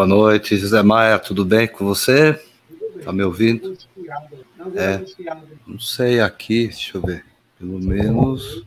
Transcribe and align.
Boa 0.00 0.08
noite, 0.08 0.56
José 0.56 0.82
Maia, 0.82 1.18
tudo 1.18 1.44
bem 1.44 1.68
com 1.68 1.84
você? 1.84 2.42
Tá 3.04 3.12
me 3.12 3.22
ouvindo? 3.22 3.76
É, 4.74 5.04
não 5.66 5.78
sei 5.78 6.20
aqui, 6.20 6.68
deixa 6.68 6.96
eu 6.96 7.02
ver. 7.02 7.26
Pelo 7.58 7.78
menos 7.78 8.64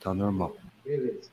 tá 0.00 0.14
normal. 0.14 0.56
Beleza. 0.82 1.28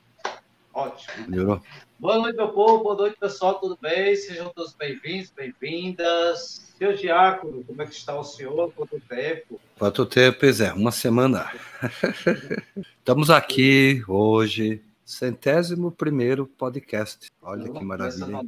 Ótimo. 0.73 1.13
Melhorou? 1.29 1.61
Boa 1.97 2.17
noite, 2.17 2.35
meu 2.35 2.49
povo. 2.49 2.83
Boa 2.83 2.97
noite, 2.97 3.15
pessoal. 3.17 3.61
Tudo 3.61 3.77
bem? 3.81 4.13
Sejam 4.17 4.51
todos 4.53 4.73
bem-vindos, 4.73 5.31
bem-vindas. 5.33 6.73
Seu 6.77 6.93
Diácono, 6.97 7.63
como 7.63 7.81
é 7.81 7.85
que 7.85 7.95
está 7.95 8.19
o 8.19 8.25
senhor? 8.25 8.73
Quanto 8.75 8.99
tempo? 9.07 9.57
Quanto 9.79 10.05
tempo, 10.05 10.39
pois 10.41 10.59
é, 10.59 10.73
uma 10.73 10.91
semana. 10.91 11.49
Estamos 12.99 13.29
aqui 13.29 14.03
hoje 14.05 14.83
Centésimo 15.05 15.91
primeiro 15.91 16.47
podcast. 16.47 17.29
Olha 17.39 17.71
que 17.71 17.85
maravilha. 17.85 18.41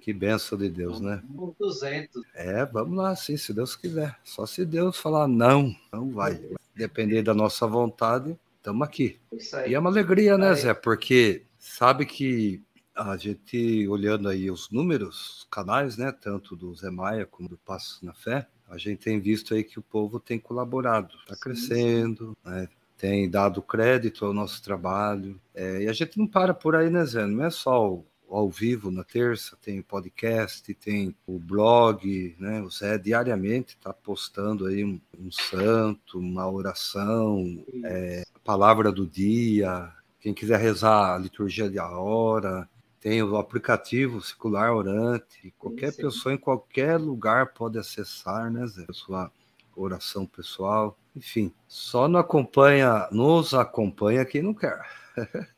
Que 0.00 0.12
benção 0.12 0.58
de 0.58 0.68
Deus, 0.68 1.00
né? 1.00 1.22
200. 1.60 2.22
É, 2.34 2.66
vamos 2.66 2.96
lá, 2.96 3.14
sim, 3.14 3.36
se 3.36 3.54
Deus 3.54 3.76
quiser. 3.76 4.18
Só 4.24 4.44
se 4.44 4.66
Deus 4.66 4.98
falar 4.98 5.28
não, 5.28 5.72
não 5.92 6.10
vai. 6.10 6.44
Depender 6.74 7.22
da 7.22 7.32
nossa 7.32 7.64
vontade, 7.64 8.36
estamos 8.56 8.86
aqui. 8.86 9.20
E 9.68 9.74
é 9.74 9.78
uma 9.78 9.88
alegria, 9.88 10.36
né, 10.36 10.52
Zé? 10.54 10.74
Porque 10.74 11.44
sabe 11.60 12.04
que 12.06 12.60
a 12.92 13.16
gente, 13.16 13.86
olhando 13.86 14.28
aí 14.28 14.50
os 14.50 14.68
números, 14.70 15.38
os 15.38 15.46
canais, 15.48 15.96
né, 15.96 16.10
tanto 16.10 16.56
do 16.56 16.74
Zé 16.74 16.90
Maia 16.90 17.24
como 17.24 17.48
do 17.48 17.56
Passos 17.56 18.02
na 18.02 18.12
Fé, 18.12 18.48
a 18.68 18.76
gente 18.76 19.04
tem 19.04 19.20
visto 19.20 19.54
aí 19.54 19.62
que 19.62 19.78
o 19.78 19.82
povo 19.82 20.18
tem 20.18 20.40
colaborado, 20.40 21.14
está 21.22 21.36
crescendo, 21.36 22.36
né? 22.44 22.68
Tem 22.96 23.28
dado 23.28 23.62
crédito 23.62 24.24
ao 24.24 24.32
nosso 24.32 24.62
trabalho. 24.62 25.40
É, 25.54 25.82
e 25.82 25.88
a 25.88 25.92
gente 25.92 26.18
não 26.18 26.26
para 26.26 26.54
por 26.54 26.76
aí, 26.76 26.90
né, 26.90 27.04
Zé? 27.04 27.26
Não 27.26 27.44
é 27.44 27.50
só 27.50 27.92
o, 27.92 28.06
ao 28.28 28.48
vivo 28.48 28.90
na 28.90 29.04
terça, 29.04 29.56
tem 29.60 29.80
o 29.80 29.84
podcast, 29.84 30.72
tem 30.74 31.14
o 31.26 31.38
blog, 31.38 32.34
né? 32.38 32.62
O 32.62 32.70
Zé 32.70 32.98
diariamente 32.98 33.76
está 33.76 33.92
postando 33.92 34.66
aí 34.66 34.84
um, 34.84 35.00
um, 35.18 35.30
santo, 35.30 36.18
uma 36.18 36.50
oração, 36.50 37.64
é, 37.84 38.24
a 38.34 38.38
palavra 38.40 38.90
do 38.90 39.06
dia. 39.06 39.92
Quem 40.20 40.32
quiser 40.32 40.58
rezar 40.58 41.14
a 41.14 41.18
liturgia 41.18 41.68
da 41.70 41.90
hora, 41.90 42.68
tem 43.00 43.22
o 43.22 43.36
aplicativo 43.36 44.22
Secular 44.22 44.72
Orante. 44.72 45.52
Qualquer 45.58 45.92
sim, 45.92 46.02
pessoa 46.02 46.34
em 46.34 46.38
qualquer 46.38 46.96
lugar 46.96 47.52
pode 47.52 47.78
acessar, 47.78 48.50
né, 48.50 48.66
Zé? 48.66 48.86
Sua 48.92 49.30
oração 49.76 50.26
pessoal. 50.26 50.98
Enfim, 51.14 51.52
só 51.68 52.08
não 52.08 52.20
acompanha, 52.20 53.08
nos 53.10 53.54
acompanha 53.54 54.24
quem 54.24 54.42
não 54.42 54.54
quer. 54.54 54.80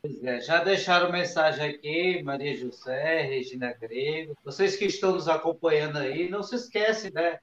Pois 0.01 0.23
é, 0.23 0.39
já 0.41 0.63
deixaram 0.63 1.11
mensagem 1.11 1.67
aqui, 1.67 2.21
Maria 2.21 2.55
José, 2.55 3.23
Regina 3.23 3.73
Grego. 3.73 4.35
Vocês 4.43 4.75
que 4.75 4.85
estão 4.85 5.13
nos 5.13 5.27
acompanhando 5.27 5.97
aí, 5.97 6.29
não 6.29 6.43
se 6.43 6.55
esquece, 6.55 7.11
né? 7.11 7.39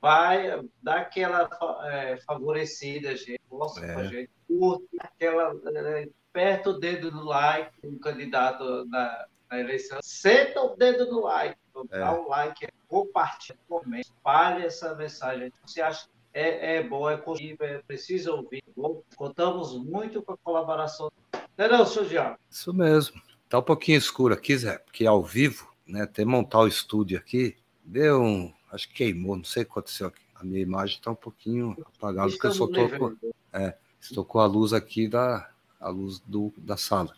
Vai 0.00 0.62
dar 0.82 1.00
aquela 1.00 1.48
é, 1.84 2.16
favorecida, 2.18 3.14
gente. 3.16 3.40
Mostra 3.50 3.86
é. 3.86 3.92
pra 3.92 4.04
gente. 4.04 4.30
Curte 4.46 4.88
aquela. 5.00 5.54
É, 5.74 6.08
aperta 6.30 6.70
o 6.70 6.78
dedo 6.78 7.10
no 7.10 7.24
like 7.24 7.72
do 7.82 7.98
candidato 7.98 8.84
na, 8.86 9.26
na 9.50 9.60
eleição. 9.60 9.98
Senta 10.02 10.62
o 10.62 10.76
dedo 10.76 11.06
no 11.10 11.20
like. 11.20 11.58
É. 11.90 11.98
Dá 11.98 12.12
um 12.12 12.28
like, 12.28 12.68
compartilha, 12.88 13.58
comente, 13.68 14.08
espalhe 14.08 14.64
essa 14.64 14.94
mensagem. 14.94 15.52
Você 15.64 15.80
acha 15.80 16.08
é, 16.38 16.76
é 16.76 16.82
bom, 16.82 17.08
é 17.10 17.16
positivo, 17.16 17.64
é 17.64 17.78
preciso 17.78 18.32
ouvir. 18.32 18.62
Bom, 18.76 19.02
contamos 19.16 19.76
muito 19.76 20.22
com 20.22 20.32
a 20.32 20.36
colaboração. 20.36 21.10
Não 21.56 21.64
é 21.64 21.68
não, 21.68 21.84
senhor 21.84 22.08
Diabo? 22.08 22.38
Isso 22.48 22.72
mesmo. 22.72 23.20
Tá 23.48 23.58
um 23.58 23.62
pouquinho 23.62 23.98
escuro 23.98 24.34
aqui, 24.34 24.56
Zé, 24.56 24.78
porque 24.78 25.06
ao 25.06 25.22
vivo, 25.22 25.68
né, 25.86 26.02
até 26.02 26.24
montar 26.24 26.60
o 26.60 26.68
estúdio 26.68 27.18
aqui, 27.18 27.56
deu 27.84 28.22
um... 28.22 28.52
Acho 28.70 28.86
que 28.88 28.94
queimou, 28.94 29.36
não 29.36 29.44
sei 29.44 29.62
o 29.62 29.66
que 29.66 29.72
aconteceu 29.72 30.08
aqui. 30.08 30.20
A 30.34 30.44
minha 30.44 30.60
imagem 30.60 30.96
está 30.96 31.10
um 31.10 31.16
pouquinho 31.16 31.76
apagada, 31.96 32.30
porque 32.30 32.46
eu 32.46 32.52
só 32.52 32.66
tô 32.66 32.88
com, 32.88 33.16
é, 33.52 33.74
estou 34.00 34.24
com 34.24 34.38
a 34.38 34.46
luz 34.46 34.72
aqui 34.72 35.08
da 35.08 35.50
a 35.80 35.88
luz 35.88 36.20
do, 36.20 36.52
da 36.56 36.76
sala. 36.76 37.14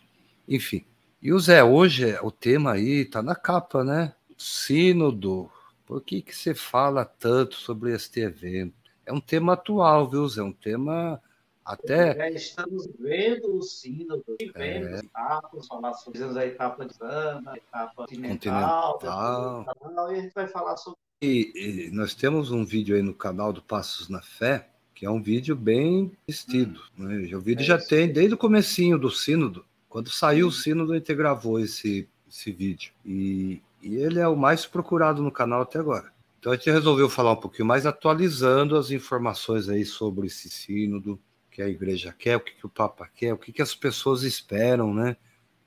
Enfim. 0.47 0.85
E 1.21 1.33
o 1.33 1.39
Zé, 1.39 1.63
hoje 1.63 2.17
o 2.21 2.31
tema 2.31 2.73
aí 2.73 3.05
tá 3.05 3.21
na 3.21 3.35
capa, 3.35 3.83
né? 3.83 4.13
Sínodo. 4.37 5.51
Por 5.85 6.01
que 6.01 6.21
que 6.21 6.35
você 6.35 6.55
fala 6.55 7.03
tanto 7.03 7.55
sobre 7.55 7.93
este 7.93 8.21
evento? 8.21 8.80
É 9.11 9.13
um 9.13 9.19
tema 9.19 9.53
atual, 9.53 10.09
viu, 10.09 10.27
Zé? 10.27 10.39
É 10.39 10.43
um 10.43 10.53
tema 10.53 11.21
até. 11.63 12.15
Já 12.15 12.29
estamos 12.29 12.87
vendo 12.97 13.57
o 13.57 13.61
sínodo, 13.61 14.23
vendo 14.39 14.87
é... 14.87 14.99
etapas, 14.99 15.67
falar 15.67 15.93
sobre 15.95 16.23
a 16.23 16.45
etapa 16.45 16.85
de 16.85 16.95
Sana, 16.95 17.51
a 17.51 17.57
etapa 17.57 17.93
continental, 17.95 18.93
continental. 18.93 20.11
e 20.11 20.17
a 20.17 20.21
gente 20.21 20.33
vai 20.33 20.47
falar 20.47 20.77
sobre. 20.77 20.97
E, 21.21 21.51
e, 21.55 21.91
nós 21.91 22.15
temos 22.15 22.49
um 22.51 22.65
vídeo 22.65 22.95
aí 22.95 23.01
no 23.03 23.13
canal 23.13 23.53
do 23.53 23.61
Passos 23.61 24.09
na 24.09 24.21
Fé, 24.21 24.67
que 24.95 25.05
é 25.05 25.09
um 25.09 25.21
vídeo 25.21 25.55
bem 25.55 26.11
vestido. 26.25 26.81
Hum. 26.97 27.05
Né? 27.05 27.35
O 27.35 27.41
vídeo 27.41 27.61
é 27.61 27.65
já 27.65 27.77
tem 27.77 28.11
desde 28.11 28.33
o 28.33 28.37
comecinho 28.37 28.97
do 28.97 29.11
sínodo. 29.11 29.63
Quando 29.87 30.09
saiu 30.09 30.47
hum. 30.47 30.49
o 30.49 30.53
sínodo, 30.53 30.93
a 30.93 30.95
gente 30.95 31.13
gravou 31.13 31.59
esse, 31.59 32.07
esse 32.27 32.51
vídeo. 32.51 32.91
E, 33.05 33.61
e 33.83 33.97
ele 33.97 34.19
é 34.19 34.27
o 34.27 34.35
mais 34.35 34.65
procurado 34.65 35.21
no 35.21 35.31
canal 35.31 35.61
até 35.61 35.77
agora. 35.77 36.11
Então 36.41 36.51
a 36.51 36.55
gente 36.55 36.71
resolveu 36.71 37.07
falar 37.07 37.33
um 37.33 37.39
pouquinho 37.39 37.67
mais, 37.67 37.85
atualizando 37.85 38.75
as 38.75 38.89
informações 38.89 39.69
aí 39.69 39.85
sobre 39.85 40.25
esse 40.25 40.49
sínodo, 40.49 41.19
que 41.51 41.61
a 41.61 41.69
igreja 41.69 42.11
quer, 42.17 42.35
o 42.35 42.39
que, 42.39 42.55
que 42.55 42.65
o 42.65 42.69
Papa 42.69 43.07
quer, 43.13 43.31
o 43.31 43.37
que, 43.37 43.51
que 43.51 43.61
as 43.61 43.75
pessoas 43.75 44.23
esperam, 44.23 44.91
né, 44.91 45.15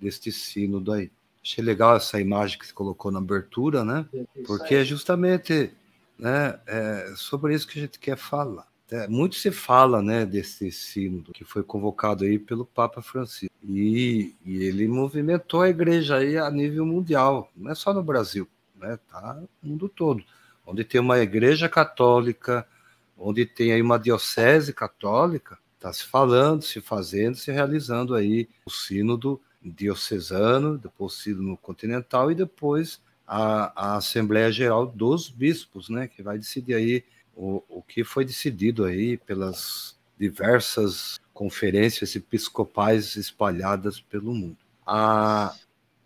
deste 0.00 0.32
sínodo 0.32 0.92
aí. 0.92 1.12
Achei 1.40 1.62
legal 1.62 1.94
essa 1.94 2.20
imagem 2.20 2.58
que 2.58 2.66
você 2.66 2.72
colocou 2.72 3.12
na 3.12 3.20
abertura, 3.20 3.84
né? 3.84 4.04
Porque 4.46 4.74
é 4.74 4.84
justamente 4.84 5.70
né, 6.18 6.58
é 6.66 7.12
sobre 7.14 7.54
isso 7.54 7.68
que 7.68 7.78
a 7.78 7.82
gente 7.82 8.00
quer 8.00 8.16
falar. 8.16 8.66
É, 8.90 9.06
muito 9.06 9.36
se 9.36 9.52
fala 9.52 10.02
né, 10.02 10.26
desse 10.26 10.72
sínodo 10.72 11.32
que 11.32 11.44
foi 11.44 11.62
convocado 11.62 12.24
aí 12.24 12.36
pelo 12.36 12.66
Papa 12.66 13.00
Francisco. 13.00 13.54
E, 13.62 14.34
e, 14.44 14.64
ele 14.64 14.88
movimentou 14.88 15.62
a 15.62 15.68
igreja 15.68 16.16
aí 16.16 16.36
a 16.36 16.50
nível 16.50 16.84
mundial, 16.84 17.48
não 17.54 17.70
é 17.70 17.76
só 17.76 17.94
no 17.94 18.02
Brasil, 18.02 18.48
né? 18.74 18.98
Tá 19.08 19.38
no 19.62 19.70
mundo 19.70 19.88
todo 19.88 20.24
onde 20.66 20.84
tem 20.84 21.00
uma 21.00 21.18
igreja 21.18 21.68
católica, 21.68 22.66
onde 23.16 23.46
tem 23.46 23.72
aí 23.72 23.82
uma 23.82 23.98
diocese 23.98 24.72
católica, 24.72 25.58
está 25.76 25.92
se 25.92 26.04
falando, 26.04 26.62
se 26.62 26.80
fazendo, 26.80 27.36
se 27.36 27.52
realizando 27.52 28.14
aí 28.14 28.48
o 28.64 28.70
sínodo 28.70 29.40
diocesano, 29.62 30.78
depois 30.78 31.12
o 31.12 31.16
sínodo 31.16 31.56
continental 31.58 32.30
e 32.30 32.34
depois 32.34 33.00
a, 33.26 33.92
a 33.92 33.96
Assembleia 33.96 34.50
Geral 34.50 34.86
dos 34.86 35.28
Bispos, 35.28 35.88
né, 35.88 36.08
que 36.08 36.22
vai 36.22 36.38
decidir 36.38 36.74
aí 36.74 37.04
o, 37.34 37.62
o 37.68 37.82
que 37.82 38.04
foi 38.04 38.24
decidido 38.24 38.84
aí 38.84 39.16
pelas 39.16 39.98
diversas 40.18 41.18
conferências 41.32 42.14
episcopais 42.14 43.16
espalhadas 43.16 44.00
pelo 44.00 44.32
mundo. 44.34 44.56
A, 44.86 45.54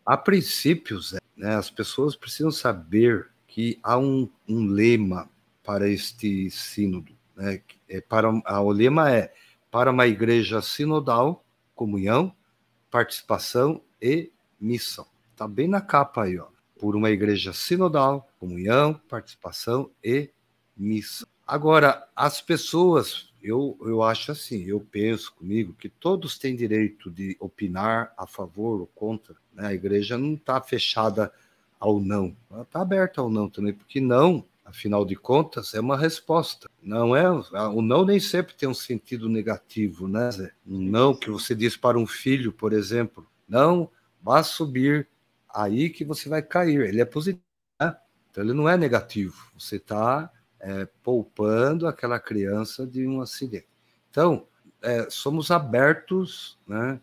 a 0.07 0.17
princípios, 0.17 1.15
né, 1.37 1.55
as 1.57 1.71
pessoas 1.71 2.17
precisam 2.17 2.51
saber 2.51 3.29
que 3.59 3.77
há 3.83 3.99
um, 3.99 4.31
um 4.49 4.69
lema 4.69 5.29
para 5.65 5.89
este 5.89 6.49
sínodo. 6.49 7.13
Né? 7.35 7.61
É 7.89 8.01
para, 8.01 8.29
a, 8.45 8.61
o 8.61 8.71
lema 8.71 9.11
é 9.13 9.35
para 9.69 9.91
uma 9.91 10.07
igreja 10.07 10.63
sinodal, 10.63 11.45
comunhão, 11.75 12.33
participação 12.89 13.83
e 14.01 14.31
missão. 14.61 15.09
Está 15.33 15.49
bem 15.49 15.67
na 15.67 15.81
capa 15.81 16.23
aí, 16.23 16.39
ó. 16.39 16.47
Por 16.79 16.95
uma 16.95 17.11
igreja 17.11 17.53
sinodal, 17.53 18.31
comunhão, 18.39 18.95
participação 19.09 19.91
e 20.05 20.31
missão. 20.77 21.27
Agora, 21.45 22.07
as 22.15 22.41
pessoas, 22.41 23.33
eu, 23.43 23.77
eu 23.81 24.05
acho 24.05 24.31
assim, 24.31 24.63
eu 24.67 24.79
penso 24.79 25.35
comigo 25.35 25.75
que 25.75 25.89
todos 25.89 26.39
têm 26.39 26.55
direito 26.55 27.11
de 27.11 27.37
opinar 27.41 28.15
a 28.17 28.25
favor 28.25 28.83
ou 28.83 28.87
contra. 28.87 29.35
Né? 29.53 29.67
A 29.67 29.75
igreja 29.75 30.17
não 30.17 30.35
está 30.35 30.61
fechada 30.61 31.33
ao 31.79 32.01
não. 32.01 32.37
Ela 32.51 32.63
está 32.63 32.81
aberta 32.81 33.21
ao 33.21 33.31
não 33.31 33.49
também, 33.49 33.73
porque 33.73 34.01
não, 34.01 34.45
afinal 34.65 35.05
de 35.05 35.17
contas, 35.17 35.75
é 35.75 35.81
uma 35.81 35.97
resposta. 35.97 36.69
Não 36.83 37.17
é 37.17 37.31
o 37.31 37.83
não 37.83 38.05
nem 38.05 38.21
sempre 38.21 38.55
tem 38.55 38.69
um 38.69 38.75
sentido 38.75 39.29
negativo, 39.29 40.07
né? 40.07 40.31
Zé? 40.31 40.53
Um 40.67 40.81
não 40.81 41.15
que 41.15 41.31
você 41.31 41.55
diz 41.55 41.77
para 41.77 41.99
um 41.99 42.07
filho, 42.07 42.53
por 42.53 42.73
exemplo, 42.73 43.27
não 43.49 43.91
vá 44.23 44.43
subir 44.43 45.09
aí 45.49 45.91
que 45.91 46.05
você 46.05 46.29
vai 46.29 46.43
cair. 46.43 46.81
Ele 46.81 47.01
é 47.01 47.05
positivo, 47.05 47.43
né? 47.81 47.97
então 48.31 48.45
ele 48.45 48.53
não 48.53 48.69
é 48.69 48.77
negativo. 48.77 49.51
Você 49.59 49.77
está 49.77 50.31
é, 50.61 50.87
poupando 51.03 51.87
aquela 51.87 52.19
criança 52.19 52.87
de 52.87 53.07
um 53.07 53.21
acidente. 53.21 53.69
Então 54.11 54.47
é, 54.83 55.09
somos 55.11 55.51
abertos, 55.51 56.59
né, 56.67 57.01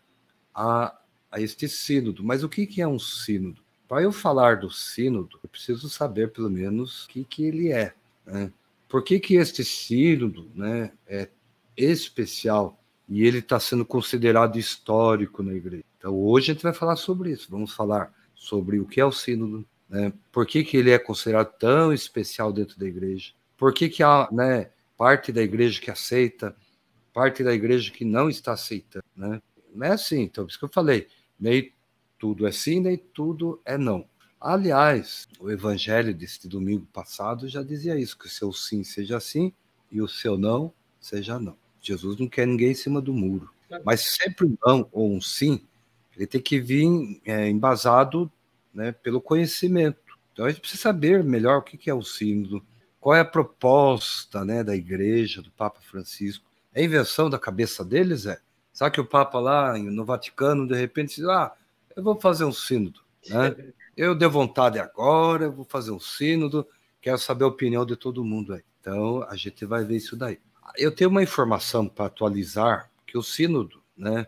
a, 0.54 0.96
a 1.30 1.40
este 1.40 1.68
sínodo. 1.68 2.22
Mas 2.24 2.42
o 2.42 2.48
que, 2.48 2.66
que 2.66 2.80
é 2.80 2.88
um 2.88 2.98
sínodo? 2.98 3.65
Para 3.88 4.02
eu 4.02 4.12
falar 4.12 4.58
do 4.58 4.70
sínodo, 4.70 5.38
eu 5.42 5.48
preciso 5.48 5.88
saber 5.88 6.32
pelo 6.32 6.50
menos 6.50 7.04
o 7.04 7.08
que, 7.08 7.24
que 7.24 7.44
ele 7.44 7.70
é. 7.70 7.94
Né? 8.24 8.52
Por 8.88 9.02
que, 9.02 9.20
que 9.20 9.36
este 9.36 9.64
sínodo 9.64 10.50
né, 10.54 10.92
é 11.06 11.28
especial 11.76 12.78
e 13.08 13.24
ele 13.24 13.38
está 13.38 13.60
sendo 13.60 13.84
considerado 13.84 14.58
histórico 14.58 15.42
na 15.42 15.54
igreja? 15.54 15.84
Então 15.98 16.14
hoje 16.14 16.50
a 16.50 16.54
gente 16.54 16.62
vai 16.62 16.72
falar 16.72 16.96
sobre 16.96 17.30
isso. 17.30 17.48
Vamos 17.50 17.72
falar 17.72 18.12
sobre 18.34 18.78
o 18.80 18.86
que 18.86 19.00
é 19.00 19.04
o 19.04 19.12
sínodo, 19.12 19.64
né? 19.88 20.12
por 20.32 20.46
que, 20.46 20.64
que 20.64 20.76
ele 20.76 20.90
é 20.90 20.98
considerado 20.98 21.52
tão 21.58 21.92
especial 21.92 22.52
dentro 22.52 22.78
da 22.78 22.86
igreja, 22.86 23.32
por 23.56 23.72
que, 23.72 23.88
que 23.88 24.02
há 24.02 24.28
né, 24.30 24.70
parte 24.96 25.32
da 25.32 25.42
igreja 25.42 25.80
que 25.80 25.90
aceita, 25.90 26.54
parte 27.12 27.42
da 27.42 27.54
igreja 27.54 27.90
que 27.90 28.04
não 28.04 28.28
está 28.28 28.52
aceitando. 28.52 29.04
Né? 29.16 29.40
Não 29.74 29.86
é 29.86 29.92
assim, 29.92 30.22
então, 30.22 30.44
por 30.44 30.50
isso 30.50 30.58
que 30.58 30.64
eu 30.64 30.70
falei, 30.72 31.08
nem 31.38 31.72
tudo 32.18 32.46
é 32.46 32.52
sim, 32.52 32.80
nem 32.80 32.96
tudo 32.96 33.60
é 33.64 33.76
não. 33.76 34.06
Aliás, 34.40 35.26
o 35.40 35.50
evangelho 35.50 36.14
deste 36.14 36.46
domingo 36.46 36.86
passado 36.92 37.48
já 37.48 37.62
dizia 37.62 37.98
isso, 37.98 38.18
que 38.18 38.26
o 38.26 38.30
seu 38.30 38.52
sim 38.52 38.84
seja 38.84 39.18
sim 39.18 39.52
e 39.90 40.00
o 40.00 40.08
seu 40.08 40.36
não 40.36 40.72
seja 41.00 41.38
não. 41.38 41.56
Jesus 41.80 42.18
não 42.18 42.28
quer 42.28 42.46
ninguém 42.46 42.72
em 42.72 42.74
cima 42.74 43.00
do 43.00 43.12
muro. 43.12 43.50
Mas 43.84 44.00
sempre 44.02 44.46
um 44.46 44.56
não 44.64 44.88
ou 44.92 45.12
um 45.12 45.20
sim, 45.20 45.60
ele 46.16 46.26
tem 46.26 46.40
que 46.40 46.60
vir 46.60 47.20
é, 47.24 47.48
embasado 47.48 48.30
né, 48.72 48.92
pelo 48.92 49.20
conhecimento. 49.20 49.98
Então 50.32 50.44
a 50.44 50.50
gente 50.50 50.60
precisa 50.60 50.82
saber 50.82 51.24
melhor 51.24 51.58
o 51.58 51.62
que 51.62 51.90
é 51.90 51.94
o 51.94 52.02
sínodo, 52.02 52.64
qual 53.00 53.14
é 53.14 53.20
a 53.20 53.24
proposta 53.24 54.44
né, 54.44 54.62
da 54.62 54.76
igreja, 54.76 55.40
do 55.40 55.50
Papa 55.50 55.80
Francisco. 55.80 56.44
É 56.74 56.84
invenção 56.84 57.30
da 57.30 57.38
cabeça 57.38 57.84
deles? 57.84 58.26
É. 58.26 58.38
Sabe 58.72 58.94
que 58.94 59.00
o 59.00 59.06
Papa 59.06 59.38
lá 59.38 59.78
no 59.78 60.04
Vaticano, 60.04 60.66
de 60.68 60.74
repente, 60.74 61.16
diz: 61.16 61.24
Ah, 61.24 61.54
eu 61.96 62.02
vou 62.02 62.20
fazer 62.20 62.44
um 62.44 62.52
sínodo. 62.52 63.00
Né? 63.28 63.72
Eu 63.96 64.14
dei 64.14 64.28
vontade 64.28 64.78
agora, 64.78 65.48
vou 65.48 65.64
fazer 65.64 65.90
um 65.90 65.98
sínodo, 65.98 66.68
quero 67.00 67.18
saber 67.18 67.44
a 67.44 67.48
opinião 67.48 67.86
de 67.86 67.96
todo 67.96 68.24
mundo 68.24 68.52
aí. 68.52 68.62
Então 68.80 69.24
a 69.28 69.34
gente 69.34 69.64
vai 69.64 69.82
ver 69.82 69.96
isso 69.96 70.14
daí. 70.14 70.38
Eu 70.76 70.94
tenho 70.94 71.08
uma 71.08 71.22
informação 71.22 71.88
para 71.88 72.06
atualizar 72.06 72.90
que 73.06 73.16
o 73.16 73.22
sínodo, 73.22 73.80
né, 73.96 74.26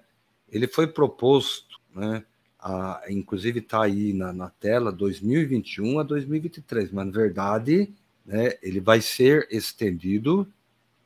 ele 0.49 0.67
foi 0.67 0.87
proposto, 0.87 1.79
né, 1.95 2.25
a, 2.59 3.03
inclusive 3.09 3.59
está 3.59 3.83
aí 3.83 4.13
na, 4.13 4.33
na, 4.33 4.49
tela 4.49 4.91
2021 4.91 5.99
a 5.99 6.03
2023, 6.03 6.91
mas 6.91 7.07
na 7.07 7.13
verdade, 7.13 7.93
né, 8.25 8.55
ele 8.63 8.81
vai 8.81 9.01
ser 9.01 9.47
estendido 9.51 10.51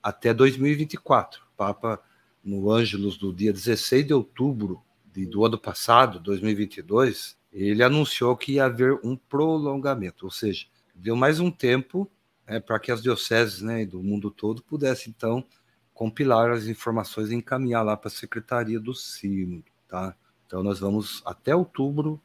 até 0.02 0.32
2024. 0.32 1.42
O 1.42 1.56
Papa 1.56 2.00
no 2.44 2.70
Ângelos 2.70 3.18
do 3.18 3.32
dia 3.32 3.52
16 3.52 4.06
de 4.06 4.14
outubro 4.14 4.82
do 5.14 5.44
ano 5.44 5.58
passado, 5.58 6.18
2022, 6.20 7.36
ele 7.52 7.82
anunciou 7.82 8.36
que 8.36 8.52
ia 8.52 8.64
haver 8.64 8.98
um 9.04 9.14
prolongamento, 9.16 10.24
ou 10.24 10.30
seja, 10.30 10.66
deu 10.94 11.14
mais 11.14 11.38
um 11.38 11.50
tempo 11.50 12.10
é, 12.46 12.58
para 12.58 12.78
que 12.78 12.90
as 12.90 13.02
dioceses 13.02 13.60
né, 13.60 13.84
do 13.84 14.02
mundo 14.02 14.30
todo 14.30 14.62
pudessem, 14.62 15.12
então, 15.16 15.44
compilar 15.92 16.50
as 16.50 16.66
informações 16.66 17.30
e 17.30 17.34
encaminhar 17.34 17.84
lá 17.84 17.96
para 17.96 18.08
a 18.08 18.10
Secretaria 18.10 18.80
do 18.80 18.94
Sínodo, 18.94 19.64
tá? 19.86 20.16
Então, 20.46 20.62
nós 20.62 20.80
vamos 20.80 21.22
até 21.24 21.54
outubro 21.54 22.20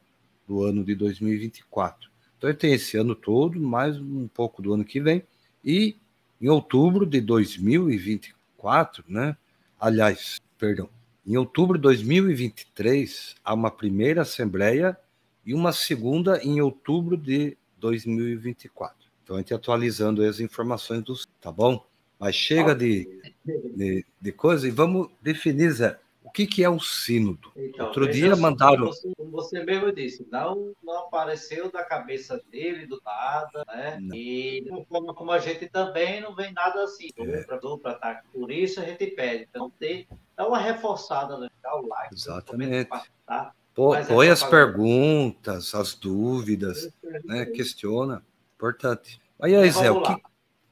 do 0.46 0.62
ano 0.64 0.84
de 0.84 0.94
2024. 0.94 2.10
Então, 2.36 2.48
ele 2.48 2.58
tem 2.58 2.72
esse 2.72 2.96
ano 2.96 3.14
todo, 3.14 3.60
mais 3.60 3.98
um 3.98 4.28
pouco 4.28 4.62
do 4.62 4.72
ano 4.72 4.84
que 4.84 5.00
vem, 5.00 5.22
e 5.64 5.96
em 6.40 6.48
outubro 6.48 7.04
de 7.04 7.20
2024, 7.20 9.04
né? 9.08 9.36
Aliás, 9.78 10.40
perdão, 10.58 10.88
em 11.28 11.36
outubro 11.36 11.76
de 11.76 11.82
2023, 11.82 13.36
há 13.44 13.52
uma 13.52 13.70
primeira 13.70 14.22
assembleia 14.22 14.96
e 15.44 15.52
uma 15.52 15.72
segunda 15.72 16.42
em 16.42 16.58
outubro 16.62 17.18
de 17.18 17.54
2024. 17.76 18.96
Então 19.22 19.36
a 19.36 19.40
gente 19.40 19.52
atualizando 19.52 20.24
as 20.24 20.40
informações 20.40 21.02
dos, 21.02 21.28
tá 21.38 21.52
bom? 21.52 21.84
Mas 22.18 22.34
chega 22.34 22.74
de, 22.74 23.06
de, 23.44 24.06
de 24.18 24.32
coisa 24.32 24.66
e 24.66 24.70
vamos 24.70 25.10
definir, 25.20 25.70
Zé, 25.70 25.98
o 26.28 26.30
que, 26.30 26.46
que 26.46 26.62
é 26.62 26.68
o 26.68 26.78
sínodo? 26.78 27.50
Então, 27.56 27.86
Outro 27.86 28.06
dia 28.10 28.36
mandaram. 28.36 28.86
Você, 28.86 29.10
você, 29.18 29.64
mesmo 29.64 29.90
disse, 29.90 30.26
não, 30.30 30.74
não 30.82 31.06
apareceu 31.06 31.72
da 31.72 31.82
cabeça 31.82 32.40
dele, 32.50 32.86
do 32.86 33.00
nada, 33.02 33.64
né? 33.66 33.98
Não. 33.98 34.14
E 34.14 34.66
como, 34.88 35.14
como 35.14 35.32
a 35.32 35.38
gente 35.38 35.66
também 35.68 36.20
não 36.20 36.34
vem 36.34 36.52
nada 36.52 36.84
assim, 36.84 37.08
é. 37.16 37.44
para 37.44 37.58
tá? 37.58 38.22
Por 38.30 38.52
isso 38.52 38.78
a 38.78 38.84
gente 38.84 39.06
pede. 39.06 39.48
Então, 39.48 39.70
tem, 39.70 40.06
dá 40.36 40.46
uma 40.46 40.58
reforçada, 40.58 41.38
né? 41.38 41.48
dá 41.62 41.74
o 41.74 41.86
like. 41.86 42.14
Exatamente. 42.14 42.90
Tá? 43.26 43.54
Põe 43.74 44.26
é 44.26 44.30
as 44.30 44.42
perguntas, 44.42 45.74
as 45.74 45.94
dúvidas, 45.94 46.92
né? 47.24 47.46
questiona. 47.46 48.22
Importante. 48.54 49.18
Aí, 49.40 49.70
Zé, 49.70 49.90
o 49.90 50.02
que, 50.02 50.22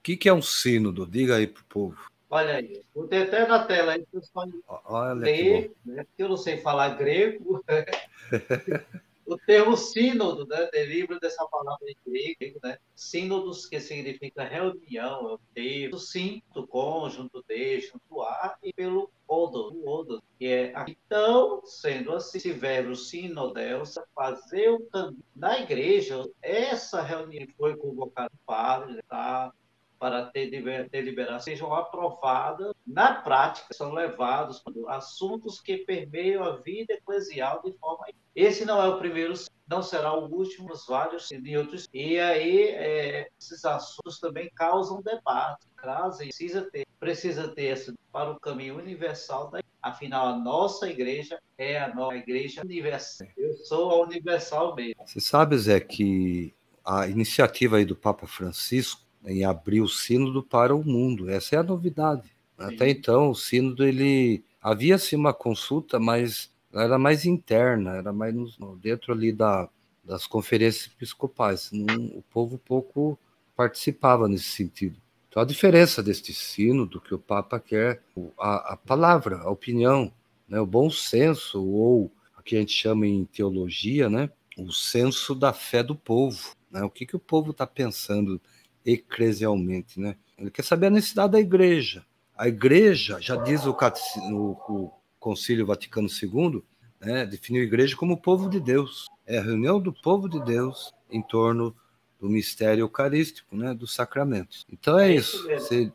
que, 0.02 0.17
que 0.19 0.29
é 0.29 0.35
um 0.35 0.43
sínodo? 0.43 1.06
Diga 1.06 1.37
aí 1.37 1.47
para 1.47 1.62
o 1.62 1.67
povo. 1.67 1.97
Olha 2.28 2.56
aí, 2.56 2.82
botei 2.94 3.23
até 3.23 3.46
na 3.46 3.64
tela 3.64 3.93
aí 3.93 4.05
para 4.32 4.49
Olha 4.84 5.14
ler, 5.14 5.73
né? 5.84 6.05
porque 6.05 6.23
eu 6.23 6.28
não 6.28 6.37
sei 6.37 6.58
falar 6.58 6.96
grego. 6.96 7.64
o 9.26 9.37
termo 9.37 9.76
sínodo, 9.76 10.46
né, 10.46 10.69
deriva 10.73 11.19
dessa 11.19 11.46
palavra 11.46 11.87
em 11.88 11.96
grego, 12.06 12.61
né? 12.62 12.78
Sínodos, 12.94 13.67
que 13.67 13.81
significa 13.81 14.44
reunião, 14.44 15.31
é 15.31 15.34
o 15.34 15.40
termo, 15.52 15.99
sim, 15.99 16.43
do 16.55 16.67
conjunto 16.67 17.44
de, 17.46 17.81
junto 17.81 18.23
a, 18.23 18.56
e 18.62 18.73
pelo 18.73 19.11
odo, 19.26 19.82
odo, 19.84 20.23
que 20.38 20.46
é 20.46 20.73
então, 20.87 21.61
sendo 21.64 22.12
assim, 22.12 22.38
se 22.38 22.52
tiver 22.52 22.87
o 22.87 22.94
sinodelsa, 22.94 24.06
fazer 24.14 24.70
o 24.70 24.81
caminho 24.87 25.25
na 25.34 25.58
igreja, 25.61 26.25
essa 26.40 27.02
reunião 27.02 27.46
foi 27.58 27.76
convocada 27.76 28.32
o 28.32 28.46
padre, 28.46 29.02
tá? 29.08 29.52
Para 29.99 30.27
ter 30.27 30.51
deliberação 30.91 31.41
sejam 31.41 31.75
aprovadas 31.75 32.73
na 32.87 33.15
prática, 33.15 33.73
são 33.73 33.93
levados 33.93 34.63
assuntos 34.89 35.61
que 35.61 35.79
permeiam 35.79 36.45
a 36.45 36.57
vida 36.57 36.95
eclesial 36.95 37.63
de 37.65 37.73
forma. 37.79 38.07
Esse 38.35 38.65
não 38.65 38.83
é 38.83 38.89
o 38.89 38.99
primeiro, 38.99 39.35
não 39.67 39.83
será 39.83 40.13
o 40.13 40.31
último, 40.31 40.73
os 40.73 40.87
vários 40.87 41.31
e 41.31 41.57
outros. 41.57 41.89
E 41.93 42.19
aí, 42.19 42.69
é, 42.69 43.29
esses 43.38 43.65
assuntos 43.65 44.21
também 44.21 44.50
causam 44.55 45.00
debate, 45.03 45.67
trazem, 45.81 46.29
precisa 46.29 46.62
ter, 46.71 46.87
precisa 46.99 47.49
ter 47.49 47.65
esse 47.65 47.95
para 48.12 48.31
o 48.31 48.41
caminho 48.41 48.79
universal 48.79 49.50
da 49.50 49.61
Afinal, 49.87 50.26
a 50.26 50.37
nossa 50.37 50.88
igreja 50.91 51.38
é 51.57 51.79
a 51.79 51.95
nossa 51.95 52.17
igreja 52.17 52.61
universal. 52.61 53.29
Eu 53.37 53.55
sou 53.55 53.91
a 53.93 54.03
universal 54.03 54.75
mesmo. 54.75 54.97
Você 55.07 55.21
sabe, 55.21 55.57
Zé, 55.57 55.79
que 55.79 56.53
a 56.85 57.07
iniciativa 57.07 57.76
aí 57.76 57.85
do 57.85 57.95
Papa 57.95 58.26
Francisco 58.26 59.06
em 59.26 59.45
abrir 59.45 59.80
o 59.80 59.88
sínodo 59.88 60.42
para 60.42 60.75
o 60.75 60.85
mundo. 60.85 61.28
Essa 61.28 61.56
é 61.56 61.59
a 61.59 61.62
novidade. 61.62 62.30
Até 62.56 62.88
então, 62.88 63.30
o 63.30 63.35
sínodo 63.35 63.85
ele 63.85 64.42
havia-se 64.62 65.14
uma 65.14 65.35
consulta, 65.35 65.99
mas 65.99 66.50
era 66.73 66.99
mais 66.99 67.26
interna, 67.26 67.97
era 67.97 68.12
mais 68.12 68.35
no, 68.35 68.76
dentro 68.76 69.12
ali 69.12 69.33
da, 69.33 69.68
das 70.02 70.26
conferências 70.26 70.90
episcopais. 70.95 71.71
Não, 71.73 72.06
o 72.06 72.23
povo 72.30 72.56
pouco 72.56 73.18
participava 73.54 74.28
nesse 74.28 74.45
sentido. 74.45 74.97
Então, 75.28 75.42
a 75.42 75.47
diferença 75.47 76.02
deste 76.02 76.33
sínodo 76.33 77.00
que 77.00 77.14
o 77.14 77.18
Papa 77.18 77.61
quer, 77.61 78.02
a, 78.38 78.73
a 78.73 78.76
palavra, 78.76 79.38
a 79.40 79.50
opinião, 79.50 80.11
né, 80.49 80.59
o 80.61 80.66
bom 80.66 80.88
senso, 80.88 81.62
ou 81.62 82.11
o 82.38 82.42
que 82.42 82.56
a 82.56 82.61
gente 82.61 82.73
chama 82.73 83.06
em 83.06 83.25
teologia, 83.25 84.09
né, 84.09 84.30
o 84.56 84.73
senso 84.73 85.35
da 85.35 85.52
fé 85.52 85.83
do 85.83 85.95
povo. 85.95 86.54
Né, 86.71 86.83
o 86.83 86.88
que, 86.88 87.04
que 87.04 87.16
o 87.16 87.21
povo 87.21 87.50
está 87.50 87.66
pensando 87.66 88.40
eclesialmente, 88.87 89.99
né? 89.99 90.16
Ele 90.38 90.50
quer 90.50 90.62
saber 90.62 90.87
a 90.87 90.90
necessidade 90.90 91.33
da 91.33 91.40
igreja. 91.40 92.07
A 92.37 92.47
igreja, 92.47 93.19
já 93.21 93.35
diz 93.37 93.66
o, 93.66 93.73
o, 93.73 94.93
Concílio 95.19 95.66
Vaticano 95.66 96.09
II, 96.09 96.62
né, 97.00 97.26
definiu 97.26 97.62
a 97.62 97.64
igreja 97.64 97.97
como 97.97 98.14
o 98.14 98.21
povo 98.21 98.49
de 98.49 98.61
Deus. 98.61 99.07
É 99.26 99.38
a 99.38 99.43
reunião 99.43 99.81
do 99.81 99.93
povo 99.93 100.28
de 100.28 100.43
Deus 100.45 100.95
em 101.11 101.21
torno 101.21 101.75
do 102.21 102.28
mistério 102.28 102.83
eucarístico, 102.83 103.57
né, 103.57 103.75
dos 103.75 103.95
sacramentos. 103.95 104.66
Então 104.71 104.99
é, 104.99 105.11
é 105.11 105.14
isso. 105.16 105.43
Você, 105.49 105.93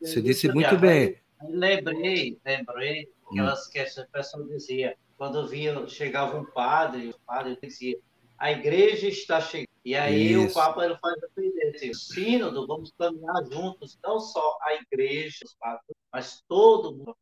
você 0.00 0.20
disse 0.20 0.48
muito 0.48 0.76
bem. 0.78 1.16
Lembrei, 1.48 2.38
lembrei 2.44 3.08
aquelas 3.30 3.66
hum. 3.66 3.70
que 3.70 3.78
as 3.78 3.94
pessoas 4.10 4.48
diziam, 4.48 4.92
quando 5.16 5.46
via, 5.46 5.86
chegava 5.86 6.38
um 6.38 6.44
padre, 6.44 7.10
o 7.10 7.18
padre 7.26 7.58
dizia, 7.62 7.98
a 8.38 8.50
igreja 8.50 9.08
está 9.08 9.40
chegando. 9.40 9.71
E 9.84 9.96
aí 9.96 10.32
Isso. 10.32 10.46
o 10.46 10.54
Papa 10.54 10.84
ele 10.84 10.96
faz 10.98 11.22
aprender, 11.24 11.72
assim, 11.74 11.90
o 11.90 11.94
sínodo, 11.94 12.66
vamos 12.66 12.92
caminhar 12.96 13.44
juntos, 13.50 13.98
não 14.02 14.20
só 14.20 14.58
a 14.62 14.74
igreja, 14.74 15.44
mas 16.12 16.42
todo 16.48 16.94
mundo. 16.94 17.16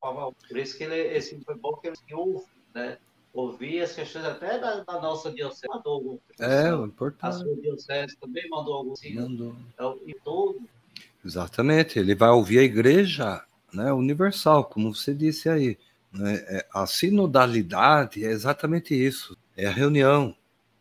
Por 0.47 0.59
isso 0.59 0.76
que 0.76 0.85
ele, 0.85 1.17
esse 1.17 1.40
foi 1.43 1.55
bom 1.55 1.75
que 1.76 1.88
ele 1.88 1.97
ouve, 2.12 2.45
né? 2.75 2.99
Ouvir 3.33 3.81
as 3.81 3.95
questões 3.95 4.25
até 4.25 4.59
da, 4.59 4.83
da 4.83 5.00
nossa 5.00 5.33
diocese. 5.33 5.69
Mandou 5.69 5.93
algum. 5.95 6.19
É, 6.38 6.75
o 6.75 6.85
importante. 6.85 7.37
A 7.37 7.38
sua 7.38 7.57
diocese 7.57 8.17
também 8.19 8.49
mandou 8.50 8.75
algum 8.75 8.97
sínodo. 8.97 9.29
Mandou. 9.29 9.57
Então, 9.73 9.99
e 10.07 10.14
todo. 10.23 10.61
Exatamente, 11.25 11.99
ele 11.99 12.14
vai 12.14 12.31
ouvir 12.31 12.59
a 12.59 12.62
igreja 12.62 13.43
né, 13.73 13.93
universal, 13.93 14.64
como 14.64 14.95
você 14.95 15.14
disse 15.14 15.49
aí. 15.49 15.79
Né? 16.12 16.35
É, 16.49 16.67
a 16.75 16.87
sinodalidade 16.87 18.25
é 18.25 18.31
exatamente 18.31 18.95
isso, 18.95 19.37
é 19.57 19.67
a 19.67 19.71
reunião, 19.71 20.35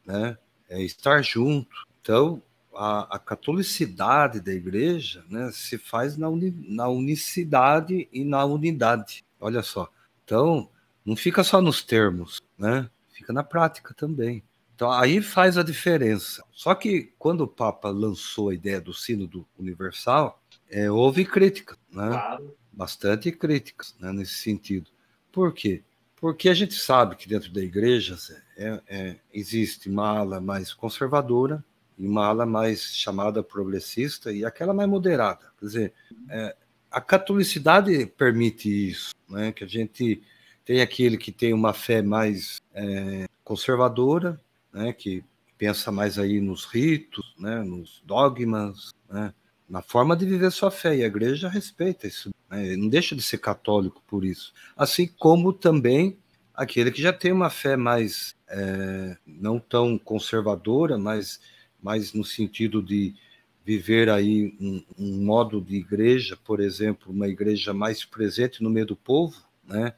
né? 0.06 0.38
É 0.70 0.82
estar 0.82 1.22
junto. 1.24 1.88
Então, 2.02 2.42
a, 2.76 3.16
a 3.16 3.20
catolicidade 3.20 4.40
da 4.40 4.54
igreja 4.54 5.24
né, 5.30 5.52
se 5.52 5.78
faz 5.78 6.16
na, 6.16 6.30
uni, 6.30 6.52
na 6.68 6.88
unicidade 6.88 8.08
e 8.14 8.24
na 8.24 8.46
unidade. 8.46 9.26
Olha 9.40 9.62
só. 9.62 9.90
Então, 10.24 10.70
não 11.06 11.16
fica 11.16 11.44
só 11.44 11.62
nos 11.62 11.82
termos, 11.84 12.42
né? 12.58 12.90
Fica 13.12 13.34
na 13.34 13.44
prática 13.44 13.94
também. 13.94 14.44
Então 14.80 14.90
aí 14.92 15.22
faz 15.22 15.58
a 15.58 15.64
diferença. 15.64 16.42
Só 16.52 16.74
que 16.74 17.12
quando 17.20 17.42
o 17.42 17.48
Papa 17.48 17.90
lançou 17.90 18.48
a 18.48 18.54
ideia 18.54 18.80
do 18.80 18.94
Sínodo 18.94 19.46
Universal, 19.58 20.42
é, 20.70 20.90
houve 20.90 21.26
críticas, 21.26 21.78
né? 21.92 22.08
Claro. 22.08 22.56
Bastante 22.72 23.30
críticas 23.30 23.94
né, 24.00 24.14
nesse 24.14 24.36
sentido. 24.36 24.90
Por 25.34 25.54
quê? 25.54 25.84
Porque 26.20 26.50
a 26.50 26.54
gente 26.54 26.74
sabe 26.74 27.16
que 27.16 27.30
dentro 27.30 27.52
da 27.52 27.62
igreja 27.62 28.18
é, 28.58 28.82
é, 28.88 29.16
existe 29.34 29.90
uma 29.90 30.20
ala 30.20 30.42
mais 30.42 30.74
conservadora 30.74 31.64
e 31.98 32.06
uma 32.06 32.26
ala 32.26 32.46
mais 32.46 32.96
chamada 32.96 33.42
progressista 33.42 34.32
e 34.32 34.44
aquela 34.44 34.74
mais 34.74 34.90
moderada. 34.90 35.52
Quer 35.60 35.66
dizer, 35.66 35.94
é, 36.30 36.56
a 36.92 37.00
catolicidade 37.00 38.06
permite 38.06 38.90
isso, 38.90 39.12
né? 39.30 39.52
que 39.52 39.64
a 39.64 39.68
gente 39.68 40.22
tem 40.66 40.82
aquele 40.82 41.18
que 41.18 41.32
tem 41.32 41.54
uma 41.54 41.74
fé 41.74 42.02
mais 42.02 42.58
é, 42.74 43.28
conservadora, 43.44 44.40
né? 44.74 44.92
que 44.92 45.24
pensa 45.58 45.92
mais 45.92 46.20
aí 46.20 46.42
nos 46.42 46.66
ritos, 46.66 47.34
né? 47.38 47.62
nos 47.64 48.02
dogmas, 48.06 48.92
né? 49.10 49.34
Na 49.70 49.82
forma 49.82 50.16
de 50.16 50.26
viver 50.26 50.52
sua 50.52 50.72
fé. 50.72 50.98
E 50.98 51.04
a 51.04 51.08
igreja 51.08 51.48
respeita 51.48 52.08
isso, 52.08 52.32
né? 52.50 52.76
não 52.76 52.90
deixa 52.90 53.16
de 53.16 53.22
ser 53.22 53.38
católico 53.38 54.02
por 54.08 54.26
isso. 54.26 54.54
Assim 54.76 55.08
como 55.08 55.54
também 55.54 56.18
aquele 56.54 56.92
que 56.92 57.02
já 57.02 57.14
tem 57.14 57.32
uma 57.32 57.50
fé 57.50 57.78
mais 57.78 58.36
é, 58.50 59.16
não 59.26 59.60
tão 59.60 59.98
conservadora, 59.98 60.98
mas 60.98 61.40
mais 61.82 62.12
no 62.14 62.26
sentido 62.26 62.82
de 62.82 63.16
viver 63.64 64.10
aí 64.10 64.58
um, 64.60 64.84
um, 64.98 65.24
modo 65.24 65.62
de 65.62 65.76
igreja, 65.76 66.36
por 66.36 66.60
exemplo, 66.60 67.14
uma 67.14 67.28
igreja 67.28 67.74
mais 67.74 68.04
presente 68.04 68.64
no 68.64 68.70
meio 68.70 68.88
do 68.88 68.96
povo, 68.96 69.38
né? 69.64 69.94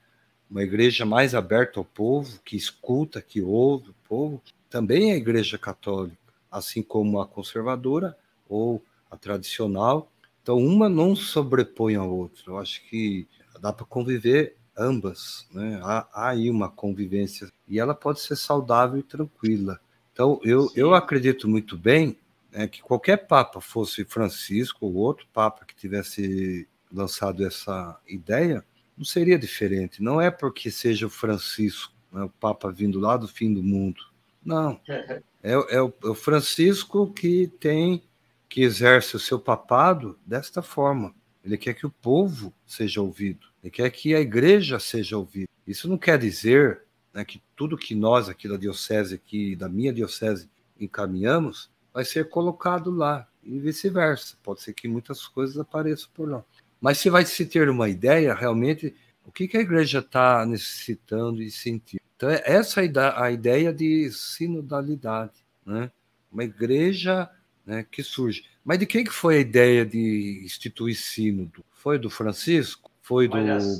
Uma 0.49 0.61
igreja 0.61 1.05
mais 1.05 1.33
aberta 1.33 1.79
ao 1.79 1.85
povo, 1.85 2.39
que 2.43 2.57
escuta, 2.57 3.21
que 3.21 3.41
ouve 3.41 3.91
o 3.91 3.95
povo, 4.07 4.41
também 4.69 5.11
é 5.11 5.13
a 5.13 5.17
igreja 5.17 5.57
católica, 5.57 6.17
assim 6.51 6.83
como 6.83 7.21
a 7.21 7.25
conservadora 7.25 8.17
ou 8.49 8.83
a 9.12 9.18
tradicional. 9.18 10.12
Então, 10.41 10.58
uma 10.58 10.89
não 10.89 11.15
sobrepõe 11.15 11.96
a 11.96 12.03
outra. 12.03 12.44
Eu 12.48 12.58
acho 12.58 12.84
que 12.88 13.27
dá 13.60 13.72
para 13.72 13.86
conviver 13.86 14.56
ambas, 14.75 15.48
né? 15.51 15.80
Há, 15.84 16.08
há 16.13 16.30
aí 16.30 16.50
uma 16.50 16.70
convivência 16.70 17.48
e 17.68 17.80
ela 17.80 17.94
pode 17.94 18.22
ser 18.22 18.36
saudável 18.36 18.98
e 18.98 19.03
tranquila. 19.03 19.80
Então, 20.13 20.39
eu, 20.44 20.72
eu 20.75 20.96
acredito 20.96 21.48
muito 21.48 21.77
bem 21.77 22.18
né, 22.51 22.68
que 22.68 22.82
qualquer 22.82 23.27
papa, 23.27 23.62
fosse 23.62 24.03
Francisco 24.03 24.86
ou 24.86 24.96
outro 24.96 25.27
papa 25.34 25.65
que 25.65 25.75
tivesse 25.75 26.68
lançado 26.91 27.46
essa 27.46 27.98
ideia, 28.08 28.63
não 28.98 29.06
seria 29.06 29.39
diferente. 29.39 30.03
Não 30.03 30.20
é 30.20 30.30
porque 30.30 30.70
seja 30.70 31.08
o 31.08 31.10
Francisco, 31.10 31.94
né, 32.12 32.24
o 32.24 32.30
papa 32.30 32.72
vindo 32.72 33.00
lá 33.00 33.15
do 33.15 33.27
fim 33.27 33.53
do 33.53 33.63
mundo. 33.63 34.01
Não. 34.44 34.80
É, 35.44 35.53
é, 35.53 35.75
é 35.75 35.82
o 35.82 36.13
Francisco 36.13 37.12
que 37.12 37.48
tem, 37.60 38.03
que 38.51 38.62
exerce 38.62 39.15
o 39.15 39.20
seu 39.20 39.39
papado 39.39 40.20
desta 40.25 40.62
forma. 40.62 41.15
Ele 41.41 41.58
quer 41.58 41.74
que 41.74 41.86
o 41.86 41.89
povo 41.89 42.53
seja 42.67 43.01
ouvido. 43.01 43.48
Ele 43.63 43.72
quer 43.72 43.89
que 43.89 44.13
a 44.13 44.20
igreja 44.20 44.77
seja 44.77 45.17
ouvida. 45.17 45.48
Isso 45.65 45.88
não 45.88 45.98
quer 45.98 46.20
dizer 46.20 46.81
né, 47.13 47.24
que 47.24 47.41
tudo 47.55 47.77
que 47.77 47.96
nós 47.96 48.27
aqui 48.27 48.50
da 48.50 48.58
diocese, 48.58 49.15
aqui 49.15 49.55
da 49.55 49.70
minha 49.70 49.93
diocese, 49.93 50.50
encaminhamos, 50.77 51.72
vai 51.93 52.03
ser 52.03 52.27
colocado 52.27 52.91
lá 52.91 53.25
e 53.41 53.58
vice-versa. 53.58 54.36
Pode 54.43 54.62
ser 54.62 54.74
que 54.74 54.86
muitas 54.86 55.25
coisas 55.25 55.58
apareçam 55.58 56.10
por 56.13 56.29
lá. 56.29 56.43
Mas 56.81 56.98
se 56.98 57.10
vai 57.10 57.25
se 57.25 57.46
ter 57.46 57.70
uma 57.70 57.88
ideia 57.88 58.34
realmente 58.34 58.93
o 59.25 59.31
que, 59.31 59.48
que 59.48 59.55
a 59.55 59.62
igreja 59.62 60.00
está 60.00 60.46
necessitando 60.46 61.41
e 61.41 61.50
sentindo. 61.50 62.01
Então, 62.17 62.29
é 62.29 62.43
essa 62.43 62.84
é 62.84 62.91
a 63.15 63.31
ideia 63.31 63.72
de 63.72 64.12
sinodalidade, 64.12 65.46
né? 65.65 65.89
Uma 66.29 66.43
igreja 66.43 67.29
né, 67.65 67.86
que 67.89 68.03
surge. 68.03 68.46
Mas 68.63 68.80
de 68.80 68.86
quem 68.86 69.03
que 69.03 69.12
foi 69.12 69.38
a 69.38 69.41
ideia 69.41 69.86
de 69.86 70.41
instituir 70.44 70.96
sínodo? 70.96 71.63
Foi 71.72 71.98
do 71.98 72.10
Francisco? 72.10 72.91
Foi 73.01 73.27
do 73.27 73.36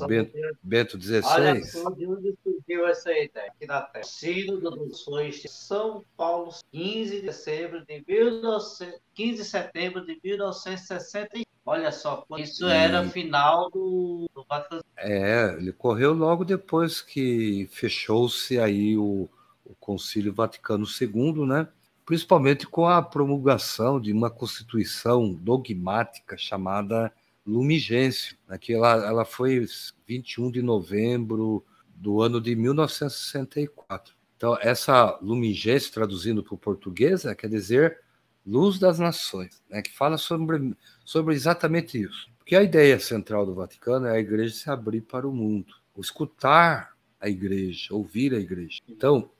Bento, 0.06 0.32
Bento 0.62 1.00
XVI? 1.00 1.22
Olha 1.24 1.64
só 1.64 1.90
de 1.90 2.06
onde 2.06 2.36
surgiu 2.42 2.86
essa 2.86 3.10
ideia 3.12 3.46
aqui 3.46 3.66
na 3.66 3.80
Terra. 3.80 4.04
Sínodo 4.04 4.70
dos 4.72 5.00
Sonhos 5.00 5.36
de 5.36 5.48
São 5.48 6.04
Paulo, 6.16 6.52
15 6.72 7.22
de 7.22 7.32
setembro 7.32 7.84
de 7.86 8.04
1900, 8.06 9.00
15 9.14 9.36
de 9.38 9.44
setembro 9.44 10.04
de 10.04 10.20
1965. 10.22 11.46
Olha 11.64 11.92
só, 11.92 12.26
isso 12.36 12.66
era 12.66 13.08
final 13.08 13.70
do, 13.70 14.28
do 14.34 14.44
Vaticano. 14.48 14.82
É, 14.96 15.54
ele 15.56 15.72
correu 15.72 16.12
logo 16.12 16.44
depois 16.44 17.00
que 17.00 17.68
fechou-se 17.70 18.58
aí 18.58 18.98
o, 18.98 19.30
o 19.64 19.74
Concílio 19.76 20.34
Vaticano 20.34 20.84
II, 20.84 21.46
né? 21.46 21.68
Principalmente 22.04 22.66
com 22.66 22.86
a 22.86 23.00
promulgação 23.00 24.00
de 24.00 24.12
uma 24.12 24.30
constituição 24.30 25.32
dogmática 25.32 26.36
chamada 26.36 27.12
Lumigêncio, 27.46 28.36
né, 28.48 28.56
que 28.58 28.72
ela, 28.72 28.94
ela 29.04 29.24
foi 29.24 29.66
21 30.06 30.50
de 30.50 30.62
novembro 30.62 31.64
do 31.94 32.20
ano 32.20 32.40
de 32.40 32.54
1964. 32.54 34.14
Então, 34.36 34.56
essa 34.60 35.18
Lumigêncio, 35.22 35.92
traduzindo 35.92 36.42
para 36.42 36.54
o 36.54 36.58
português, 36.58 37.24
né, 37.24 37.34
quer 37.34 37.48
dizer 37.48 38.00
Luz 38.44 38.78
das 38.78 38.98
Nações, 38.98 39.62
né, 39.70 39.82
que 39.82 39.92
fala 39.92 40.18
sobre, 40.18 40.76
sobre 41.04 41.34
exatamente 41.34 42.00
isso. 42.00 42.28
Porque 42.38 42.56
a 42.56 42.62
ideia 42.62 42.98
central 42.98 43.46
do 43.46 43.54
Vaticano 43.54 44.06
é 44.06 44.16
a 44.16 44.20
igreja 44.20 44.54
se 44.54 44.68
abrir 44.68 45.02
para 45.02 45.28
o 45.28 45.32
mundo, 45.32 45.74
escutar 45.96 46.92
a 47.20 47.28
igreja, 47.28 47.94
ouvir 47.94 48.34
a 48.34 48.38
igreja. 48.38 48.80
Então, 48.88 49.30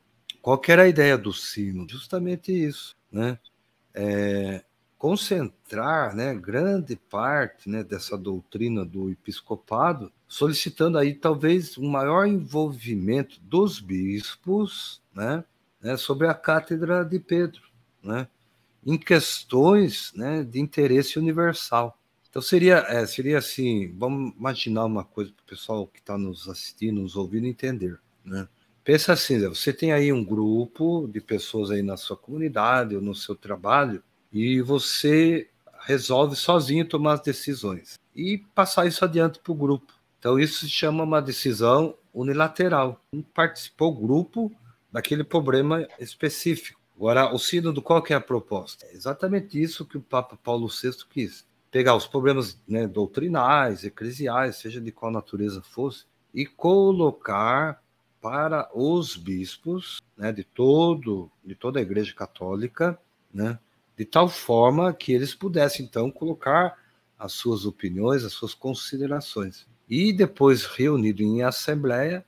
qual 0.42 0.60
era 0.68 0.82
a 0.82 0.88
ideia 0.88 1.16
do 1.16 1.32
sino? 1.32 1.88
Justamente 1.88 2.52
isso, 2.52 2.96
né? 3.10 3.38
É, 3.94 4.64
concentrar 4.98 6.14
né, 6.14 6.34
grande 6.34 6.94
parte 6.94 7.68
né, 7.68 7.82
dessa 7.82 8.16
doutrina 8.16 8.84
do 8.84 9.10
episcopado, 9.10 10.12
solicitando 10.28 10.96
aí 10.96 11.12
talvez 11.12 11.76
um 11.76 11.88
maior 11.88 12.24
envolvimento 12.24 13.40
dos 13.40 13.80
bispos 13.80 15.02
né, 15.12 15.44
né, 15.80 15.96
sobre 15.96 16.28
a 16.28 16.34
cátedra 16.34 17.04
de 17.04 17.18
Pedro, 17.18 17.62
né, 18.00 18.28
em 18.86 18.96
questões 18.96 20.12
né, 20.14 20.44
de 20.44 20.60
interesse 20.60 21.18
universal. 21.18 21.98
Então 22.30 22.40
seria, 22.40 22.78
é, 22.88 23.04
seria 23.04 23.38
assim, 23.38 23.92
vamos 23.98 24.32
imaginar 24.36 24.84
uma 24.84 25.04
coisa 25.04 25.32
para 25.32 25.42
o 25.42 25.46
pessoal 25.46 25.86
que 25.86 25.98
está 25.98 26.16
nos 26.16 26.48
assistindo, 26.48 27.02
nos 27.02 27.16
ouvindo 27.16 27.46
entender. 27.48 27.98
Né? 28.24 28.48
Pensa 28.84 29.12
assim, 29.12 29.38
você 29.48 29.72
tem 29.72 29.92
aí 29.92 30.12
um 30.12 30.24
grupo 30.24 31.08
de 31.12 31.20
pessoas 31.20 31.70
aí 31.70 31.82
na 31.82 31.96
sua 31.96 32.16
comunidade 32.16 32.96
ou 32.96 33.02
no 33.02 33.14
seu 33.14 33.36
trabalho 33.36 34.02
e 34.32 34.60
você 34.60 35.48
resolve 35.80 36.34
sozinho 36.34 36.88
tomar 36.88 37.14
as 37.14 37.20
decisões 37.20 37.98
e 38.14 38.38
passar 38.54 38.86
isso 38.86 39.04
adiante 39.04 39.38
para 39.38 39.52
o 39.52 39.56
grupo. 39.56 39.92
Então, 40.18 40.38
isso 40.38 40.60
se 40.64 40.70
chama 40.70 41.04
uma 41.04 41.20
decisão 41.20 41.96
unilateral. 42.14 43.00
Não 43.12 43.22
participou 43.22 43.90
o 43.92 44.06
grupo 44.06 44.52
daquele 44.90 45.24
problema 45.24 45.86
específico. 45.98 46.80
Agora, 46.96 47.34
o 47.34 47.38
sínodo, 47.38 47.82
qual 47.82 48.02
que 48.02 48.12
é 48.12 48.16
a 48.16 48.20
proposta? 48.20 48.86
É 48.86 48.94
exatamente 48.94 49.60
isso 49.60 49.84
que 49.84 49.98
o 49.98 50.02
Papa 50.02 50.36
Paulo 50.36 50.68
VI 50.68 50.92
quis. 51.10 51.44
Pegar 51.70 51.96
os 51.96 52.06
problemas 52.06 52.60
né, 52.68 52.86
doutrinais, 52.86 53.82
eclesiais, 53.82 54.56
seja 54.56 54.80
de 54.80 54.92
qual 54.92 55.10
natureza 55.10 55.62
fosse, 55.62 56.04
e 56.32 56.46
colocar 56.46 57.81
para 58.22 58.70
os 58.72 59.16
bispos 59.16 60.00
né, 60.16 60.32
de, 60.32 60.44
todo, 60.44 61.28
de 61.44 61.56
toda 61.56 61.80
a 61.80 61.82
Igreja 61.82 62.14
Católica 62.14 62.96
né, 63.34 63.58
de 63.96 64.04
tal 64.04 64.28
forma 64.28 64.94
que 64.94 65.12
eles 65.12 65.34
pudessem 65.34 65.84
então 65.84 66.08
colocar 66.08 66.78
as 67.18 67.32
suas 67.32 67.66
opiniões, 67.66 68.24
as 68.24 68.32
suas 68.32 68.54
considerações. 68.54 69.66
E 69.88 70.12
depois, 70.12 70.64
reunido 70.64 71.22
em 71.22 71.42
assembleia, 71.42 72.24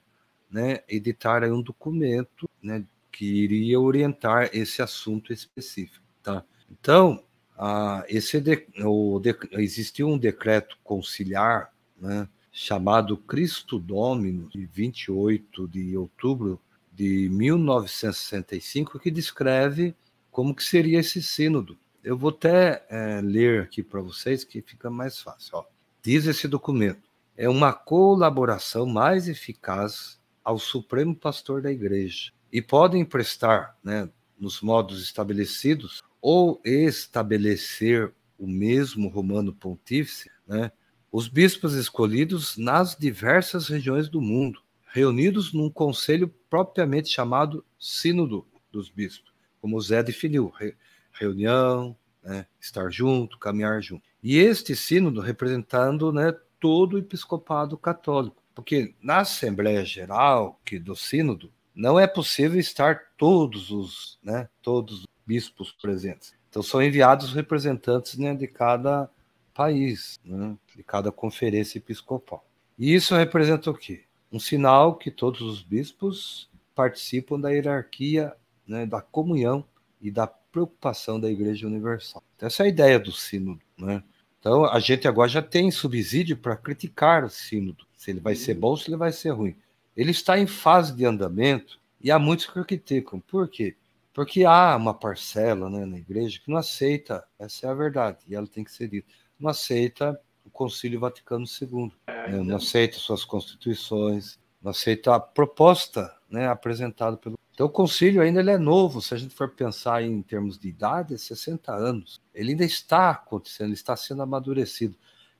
né, 0.50 0.80
editar 0.88 1.44
um 1.44 1.62
documento 1.62 2.50
né, 2.62 2.84
que 3.10 3.24
iria 3.24 3.80
orientar 3.80 4.50
esse 4.52 4.82
assunto 4.82 5.32
específico. 5.32 6.04
Tá? 6.22 6.44
Então, 6.70 7.22
ah, 7.56 8.04
esse 8.08 8.40
de, 8.40 8.66
o 8.84 9.20
de, 9.20 9.36
existiu 9.52 10.08
um 10.08 10.18
decreto 10.18 10.76
conciliar 10.82 11.72
né, 11.96 12.28
chamado 12.56 13.16
Cristo 13.16 13.80
Domino, 13.80 14.48
de 14.48 14.64
28 14.64 15.66
de 15.66 15.96
outubro 15.96 16.60
de 16.92 17.28
1965, 17.28 19.00
que 19.00 19.10
descreve 19.10 19.92
como 20.30 20.54
que 20.54 20.62
seria 20.62 21.00
esse 21.00 21.20
sínodo. 21.20 21.76
Eu 22.02 22.16
vou 22.16 22.30
até 22.30 22.86
é, 22.88 23.20
ler 23.20 23.62
aqui 23.62 23.82
para 23.82 24.00
vocês 24.00 24.44
que 24.44 24.62
fica 24.62 24.88
mais 24.88 25.18
fácil. 25.18 25.56
Ó. 25.56 25.64
Diz 26.00 26.26
esse 26.26 26.46
documento: 26.46 27.10
é 27.36 27.48
uma 27.48 27.72
colaboração 27.72 28.86
mais 28.86 29.26
eficaz 29.26 30.20
ao 30.44 30.56
Supremo 30.56 31.16
Pastor 31.16 31.60
da 31.60 31.72
Igreja 31.72 32.30
e 32.52 32.62
podem 32.62 33.04
prestar, 33.04 33.76
né, 33.82 34.08
nos 34.38 34.60
modos 34.60 35.02
estabelecidos 35.02 36.04
ou 36.22 36.60
estabelecer 36.64 38.12
o 38.38 38.46
mesmo 38.46 39.08
Romano 39.08 39.52
Pontífice, 39.52 40.30
né, 40.46 40.70
os 41.14 41.28
bispos 41.28 41.74
escolhidos 41.74 42.56
nas 42.56 42.96
diversas 42.96 43.68
regiões 43.68 44.08
do 44.08 44.20
mundo, 44.20 44.60
reunidos 44.92 45.52
num 45.52 45.70
conselho 45.70 46.26
propriamente 46.50 47.08
chamado 47.08 47.64
Sínodo, 47.78 48.44
dos 48.72 48.90
bispos, 48.90 49.32
como 49.60 49.80
Zé 49.80 50.02
definiu, 50.02 50.48
re, 50.48 50.74
reunião, 51.12 51.96
né, 52.20 52.46
estar 52.60 52.90
junto, 52.90 53.38
caminhar 53.38 53.80
junto. 53.80 54.02
E 54.20 54.38
este 54.38 54.74
sínodo 54.74 55.20
representando 55.20 56.12
né, 56.12 56.34
todo 56.58 56.94
o 56.94 56.98
episcopado 56.98 57.78
católico, 57.78 58.42
porque 58.52 58.92
na 59.00 59.18
Assembleia 59.18 59.84
Geral 59.84 60.60
que 60.64 60.80
do 60.80 60.96
sínodo 60.96 61.48
não 61.72 61.96
é 61.96 62.08
possível 62.08 62.58
estar 62.58 63.12
todos 63.16 63.70
os, 63.70 64.18
né, 64.20 64.48
todos 64.60 65.02
os 65.02 65.06
bispos 65.24 65.70
presentes. 65.70 66.34
Então 66.50 66.60
são 66.60 66.82
enviados 66.82 67.32
representantes 67.32 68.18
né, 68.18 68.34
de 68.34 68.48
cada 68.48 69.08
país, 69.54 70.18
né, 70.24 70.56
de 70.76 70.82
cada 70.82 71.12
conferência 71.12 71.78
episcopal. 71.78 72.44
E 72.78 72.92
isso 72.92 73.14
representa 73.14 73.70
o 73.70 73.74
quê? 73.74 74.02
Um 74.30 74.40
sinal 74.40 74.96
que 74.96 75.10
todos 75.10 75.40
os 75.40 75.62
bispos 75.62 76.50
participam 76.74 77.38
da 77.38 77.50
hierarquia, 77.50 78.34
né, 78.66 78.84
da 78.84 79.00
comunhão 79.00 79.64
e 80.00 80.10
da 80.10 80.26
preocupação 80.26 81.20
da 81.20 81.30
Igreja 81.30 81.66
Universal. 81.66 82.22
Então, 82.36 82.46
essa 82.46 82.64
é 82.64 82.66
a 82.66 82.68
ideia 82.68 82.98
do 82.98 83.12
sínodo. 83.12 83.60
Né? 83.78 84.02
Então, 84.40 84.64
a 84.64 84.78
gente 84.80 85.06
agora 85.06 85.28
já 85.28 85.40
tem 85.40 85.70
subsídio 85.70 86.36
para 86.36 86.56
criticar 86.56 87.24
o 87.24 87.30
sínodo, 87.30 87.86
se 87.96 88.10
ele 88.10 88.20
vai 88.20 88.34
ser 88.34 88.54
bom 88.54 88.68
ou 88.68 88.76
se 88.76 88.90
ele 88.90 88.96
vai 88.96 89.12
ser 89.12 89.30
ruim. 89.30 89.56
Ele 89.96 90.10
está 90.10 90.38
em 90.38 90.46
fase 90.46 90.94
de 90.94 91.04
andamento 91.04 91.80
e 92.00 92.10
há 92.10 92.18
muitos 92.18 92.46
que 92.46 92.64
criticam. 92.64 93.20
Por 93.20 93.48
quê? 93.48 93.76
Porque 94.12 94.44
há 94.44 94.76
uma 94.76 94.94
parcela 94.94 95.70
né, 95.70 95.84
na 95.84 95.98
igreja 95.98 96.38
que 96.38 96.50
não 96.50 96.58
aceita, 96.58 97.24
essa 97.38 97.66
é 97.66 97.70
a 97.70 97.74
verdade, 97.74 98.18
e 98.28 98.34
ela 98.34 98.46
tem 98.46 98.62
que 98.62 98.70
ser 98.70 98.88
dita, 98.88 99.08
não 99.38 99.50
aceita 99.50 100.18
o 100.44 100.50
Concílio 100.50 101.00
Vaticano 101.00 101.44
II, 101.44 101.92
né, 102.06 102.42
não 102.42 102.56
aceita 102.56 102.98
suas 102.98 103.24
constituições, 103.24 104.38
não 104.62 104.70
aceita 104.70 105.14
a 105.14 105.20
proposta 105.20 106.14
né, 106.28 106.48
apresentada 106.48 107.16
pelo. 107.16 107.38
Então, 107.52 107.66
o 107.66 107.70
concílio 107.70 108.20
ainda 108.20 108.40
ele 108.40 108.50
é 108.50 108.58
novo, 108.58 109.00
se 109.00 109.14
a 109.14 109.16
gente 109.16 109.32
for 109.32 109.48
pensar 109.48 110.02
em 110.02 110.20
termos 110.22 110.58
de 110.58 110.68
idade, 110.68 111.14
é 111.14 111.16
60 111.16 111.72
anos. 111.72 112.20
Ele 112.34 112.50
ainda 112.50 112.64
está 112.64 113.10
acontecendo, 113.10 113.68
ele 113.68 113.74
está 113.74 113.94
sendo 113.94 114.22
amadurecido. 114.22 114.96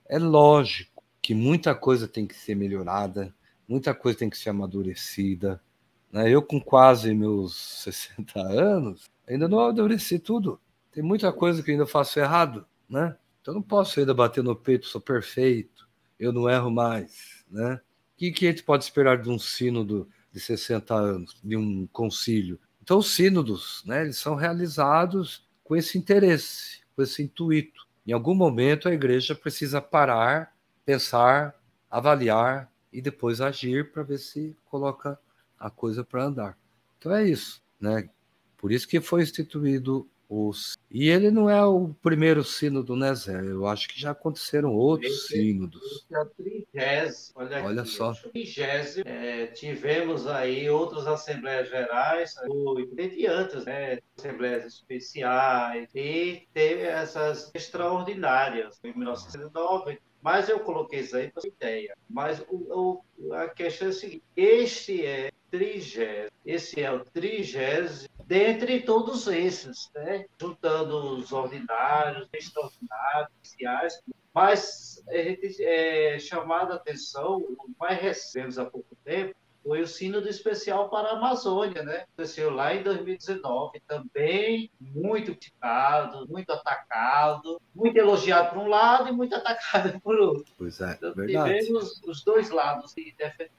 É 0.07 0.17
lógico 0.17 1.03
que 1.21 1.35
muita 1.35 1.75
coisa 1.75 2.07
tem 2.07 2.25
que 2.25 2.35
ser 2.35 2.55
melhorada, 2.55 3.35
muita 3.67 3.93
coisa 3.93 4.19
tem 4.19 4.29
que 4.29 4.37
ser 4.37 4.51
amadurecida. 4.51 5.61
Né? 6.09 6.29
Eu, 6.29 6.41
com 6.41 6.61
quase 6.61 7.13
meus 7.13 7.57
60 7.83 8.39
anos, 8.39 9.09
ainda 9.27 9.47
não 9.49 9.59
amadureci 9.59 10.17
tudo. 10.17 10.59
Tem 10.93 11.03
muita 11.03 11.33
coisa 11.33 11.61
que 11.61 11.71
ainda 11.71 11.85
faço 11.85 12.17
errado, 12.17 12.65
né? 12.87 13.17
Então 13.45 13.53
não 13.53 13.61
posso 13.61 13.99
ainda 13.99 14.11
bater 14.11 14.43
no 14.43 14.55
peito, 14.55 14.87
sou 14.87 14.99
perfeito, 14.99 15.87
eu 16.19 16.33
não 16.33 16.49
erro 16.49 16.71
mais, 16.71 17.45
né? 17.47 17.75
O 17.75 18.17
que, 18.17 18.31
que 18.31 18.47
a 18.47 18.49
gente 18.49 18.63
pode 18.63 18.83
esperar 18.83 19.21
de 19.21 19.29
um 19.29 19.37
sínodo 19.37 20.09
de 20.31 20.39
60 20.39 20.95
anos, 20.95 21.39
de 21.43 21.55
um 21.55 21.85
concílio? 21.85 22.59
Então 22.81 22.97
os 22.97 23.13
sínodos, 23.13 23.83
né, 23.85 24.01
eles 24.01 24.17
são 24.17 24.33
realizados 24.33 25.47
com 25.63 25.75
esse 25.75 25.95
interesse, 25.95 26.79
com 26.95 27.03
esse 27.03 27.21
intuito. 27.21 27.87
Em 28.07 28.13
algum 28.13 28.33
momento 28.33 28.89
a 28.89 28.93
igreja 28.95 29.35
precisa 29.35 29.79
parar, 29.79 30.57
pensar, 30.83 31.53
avaliar 31.87 32.73
e 32.91 32.99
depois 32.99 33.41
agir 33.41 33.91
para 33.91 34.01
ver 34.01 34.17
se 34.17 34.57
coloca 34.65 35.19
a 35.59 35.69
coisa 35.69 36.03
para 36.03 36.23
andar. 36.23 36.57
Então 36.97 37.13
é 37.13 37.23
isso, 37.23 37.61
né? 37.79 38.09
Por 38.57 38.71
isso 38.71 38.87
que 38.87 38.99
foi 38.99 39.21
instituído 39.21 40.09
os... 40.29 40.77
E 40.89 41.09
ele 41.09 41.31
não 41.31 41.49
é 41.49 41.63
o 41.63 41.93
primeiro 42.01 42.43
sínodo, 42.43 42.95
né, 42.95 43.13
Zé? 43.13 43.39
Eu 43.39 43.65
acho 43.67 43.87
que 43.87 43.99
já 43.99 44.11
aconteceram 44.11 44.73
outros 44.73 45.27
sínodos. 45.27 46.05
é 46.11 46.19
o 46.19 46.25
trigésimo. 46.25 47.33
Olha, 47.35 47.63
olha 47.63 47.81
aqui, 47.81 47.91
só. 47.91 48.13
Trigésimo. 48.13 49.03
É, 49.07 49.47
tivemos 49.47 50.27
aí 50.27 50.69
outras 50.69 51.07
Assembleias 51.07 51.69
Gerais, 51.69 52.35
e 52.97 53.27
antes, 53.27 53.65
né? 53.65 53.99
Assembleias 54.17 54.65
especiais, 54.65 55.89
e 55.93 56.47
teve 56.53 56.83
essas 56.83 57.51
extraordinárias, 57.53 58.79
em 58.83 58.97
1909, 58.97 59.99
mas 60.21 60.49
eu 60.49 60.59
coloquei 60.59 61.01
isso 61.01 61.15
aí 61.15 61.31
para 61.31 61.43
ter 61.43 61.49
ideia. 61.49 61.95
Mas 62.09 62.43
o, 62.49 63.03
o, 63.19 63.33
a 63.33 63.47
questão 63.49 63.89
é 63.89 63.91
a 63.91 63.93
seguinte: 63.93 64.23
este 64.35 65.05
é 65.05 65.31
trigésimo, 65.51 66.31
esse 66.43 66.81
é 66.81 66.91
o 66.91 67.05
trigésimo 67.05 68.09
dentre 68.25 68.81
todos 68.81 69.27
esses, 69.27 69.89
né? 69.93 70.25
juntando 70.39 71.17
os 71.17 71.31
ordinários, 71.31 72.27
extraordinários, 72.33 73.29
especiais, 73.43 74.01
mas 74.33 75.03
a 75.07 75.17
gente 75.17 75.63
é 75.63 76.19
chamado 76.19 76.73
a 76.73 76.75
atenção, 76.75 77.37
o 77.37 77.71
mais 77.79 78.01
recente 78.01 78.59
há 78.59 78.65
pouco 78.65 78.95
tempo, 79.03 79.35
foi 79.63 79.81
o 79.81 79.87
Sínodo 79.87 80.29
Especial 80.29 80.89
para 80.89 81.07
a 81.07 81.17
Amazônia, 81.17 81.81
né? 81.81 82.05
Aconteceu 82.13 82.51
lá 82.51 82.75
em 82.75 82.83
2019, 82.83 83.81
também 83.87 84.69
muito 84.79 85.31
criticado, 85.31 86.27
muito 86.27 86.51
atacado, 86.51 87.59
muito 87.73 87.97
elogiado 87.97 88.53
por 88.53 88.59
um 88.59 88.67
lado 88.67 89.09
e 89.09 89.11
muito 89.11 89.33
atacado 89.33 89.99
por 90.01 90.19
outro. 90.19 90.53
Pois 90.55 90.79
é, 90.79 90.91
então, 90.91 91.15
verdade. 91.15 91.65
Tivemos 91.65 91.99
os 92.05 92.23
dois 92.23 92.51
lados 92.51 92.93
que 92.93 93.15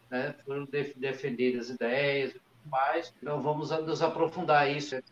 né? 0.09 0.37
foram 0.44 0.64
defendidas 0.96 1.70
ideias 1.70 2.37
mais. 2.66 3.12
Então 3.20 3.40
vamos 3.42 3.70
nos 3.70 4.02
aprofundar 4.02 4.70
isso, 4.70 4.94
é 4.94 5.02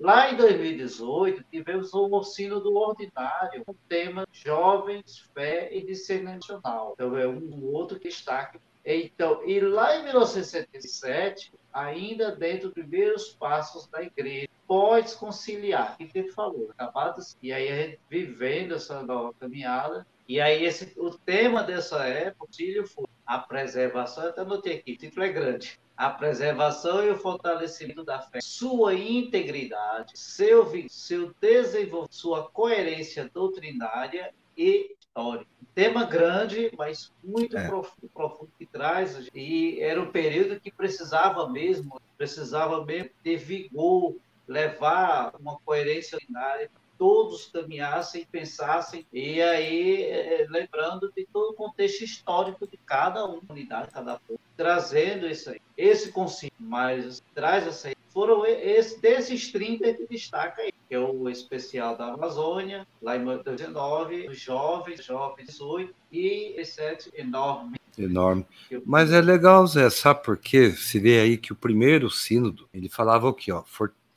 Lá 0.00 0.30
em 0.30 0.36
2018, 0.36 1.44
tivemos 1.50 1.92
o 1.92 2.22
Sínodo 2.22 2.74
Ordinário, 2.76 3.64
com 3.64 3.72
o 3.72 3.76
tema 3.88 4.26
Jovens, 4.32 5.28
Fé 5.34 5.74
e 5.74 5.84
Discernimento 5.84 6.52
Nacional. 6.52 6.92
Então, 6.94 7.18
é 7.18 7.26
um 7.26 7.64
outro 7.72 7.98
destaque 7.98 8.60
então, 8.90 9.46
e 9.46 9.60
lá 9.60 9.96
em 9.98 10.04
1977, 10.04 11.52
ainda 11.70 12.34
dentro 12.34 12.68
dos 12.68 12.72
primeiros 12.72 13.28
passos 13.34 13.86
da 13.86 14.02
igreja, 14.02 14.48
pode 14.66 15.14
conciliar, 15.16 15.94
que 15.98 16.10
ele 16.14 16.32
falou, 16.32 16.70
acabados, 16.70 17.36
e 17.42 17.52
aí 17.52 17.68
a 17.68 17.76
gente 17.76 18.00
vivendo 18.08 18.74
essa 18.74 19.02
nova 19.02 19.34
caminhada, 19.38 20.06
e 20.28 20.40
aí 20.40 20.64
esse, 20.64 20.92
o 20.98 21.10
tema 21.10 21.62
dessa 21.62 22.04
época, 22.04 22.46
o 22.50 22.86
foi 22.86 23.06
a 23.26 23.38
preservação, 23.38 24.24
eu 24.24 24.30
até 24.30 24.40
anotei 24.42 24.76
aqui, 24.76 24.92
o 24.92 24.98
título 24.98 25.24
é 25.24 25.32
grande, 25.32 25.80
a 25.96 26.10
preservação 26.10 27.04
e 27.04 27.10
o 27.10 27.16
fortalecimento 27.16 28.04
da 28.04 28.20
fé, 28.20 28.38
sua 28.42 28.94
integridade, 28.94 30.12
seu, 30.18 30.70
seu 30.88 31.34
desenvolvimento, 31.40 32.14
sua 32.14 32.48
coerência 32.50 33.28
doutrinária 33.32 34.34
e 34.56 34.94
histórico. 35.00 35.50
Tema 35.74 36.04
grande, 36.04 36.70
mas 36.76 37.12
muito 37.22 37.56
é. 37.56 37.66
profundo, 37.66 38.10
profundo 38.12 38.52
que 38.58 38.66
traz. 38.66 39.28
E 39.34 39.80
era 39.80 40.00
um 40.00 40.10
período 40.10 40.60
que 40.60 40.70
precisava 40.70 41.48
mesmo, 41.48 42.00
precisava 42.16 42.84
mesmo 42.84 43.10
ter 43.22 43.36
vigor, 43.36 44.16
levar 44.46 45.32
uma 45.38 45.58
coerência 45.64 46.16
ordinária 46.16 46.70
todos 46.98 47.46
caminhassem, 47.46 48.26
pensassem, 48.30 49.06
e 49.12 49.40
aí 49.40 50.02
é, 50.02 50.46
lembrando 50.50 51.12
de 51.14 51.26
todo 51.32 51.52
o 51.52 51.54
contexto 51.54 52.02
histórico 52.02 52.66
de 52.66 52.76
cada 52.78 53.24
unidade, 53.24 53.90
cada 53.92 54.18
povo, 54.18 54.40
trazendo 54.56 55.26
isso 55.28 55.50
aí. 55.50 55.60
Esse 55.76 56.10
consigo, 56.10 56.54
mas 56.58 57.22
traz 57.34 57.66
essa 57.66 57.88
foram 58.18 58.44
esse, 58.44 59.00
desses 59.00 59.52
30 59.52 59.94
que 59.94 60.06
destaca 60.08 60.62
aí, 60.62 60.72
que 60.88 60.94
é 60.94 60.98
o 60.98 61.28
especial 61.28 61.96
da 61.96 62.14
Amazônia, 62.14 62.84
lá 63.00 63.16
em 63.16 63.24
2019, 63.24 64.28
os 64.28 64.40
jovens, 64.40 65.04
jovens 65.04 65.46
18 65.46 65.94
e 66.10 66.54
esse 66.56 66.80
enorme. 67.14 67.78
Enorme. 67.96 68.44
Mas 68.84 69.12
é 69.12 69.20
legal, 69.20 69.64
Zé, 69.68 69.88
sabe 69.90 70.24
por 70.24 70.36
quê? 70.36 70.72
Se 70.72 70.98
vê 70.98 71.20
aí 71.20 71.36
que 71.36 71.52
o 71.52 71.56
primeiro 71.56 72.10
sínodo, 72.10 72.68
ele 72.74 72.88
falava 72.88 73.28
o 73.28 73.34
quê? 73.34 73.52
Ó, 73.52 73.62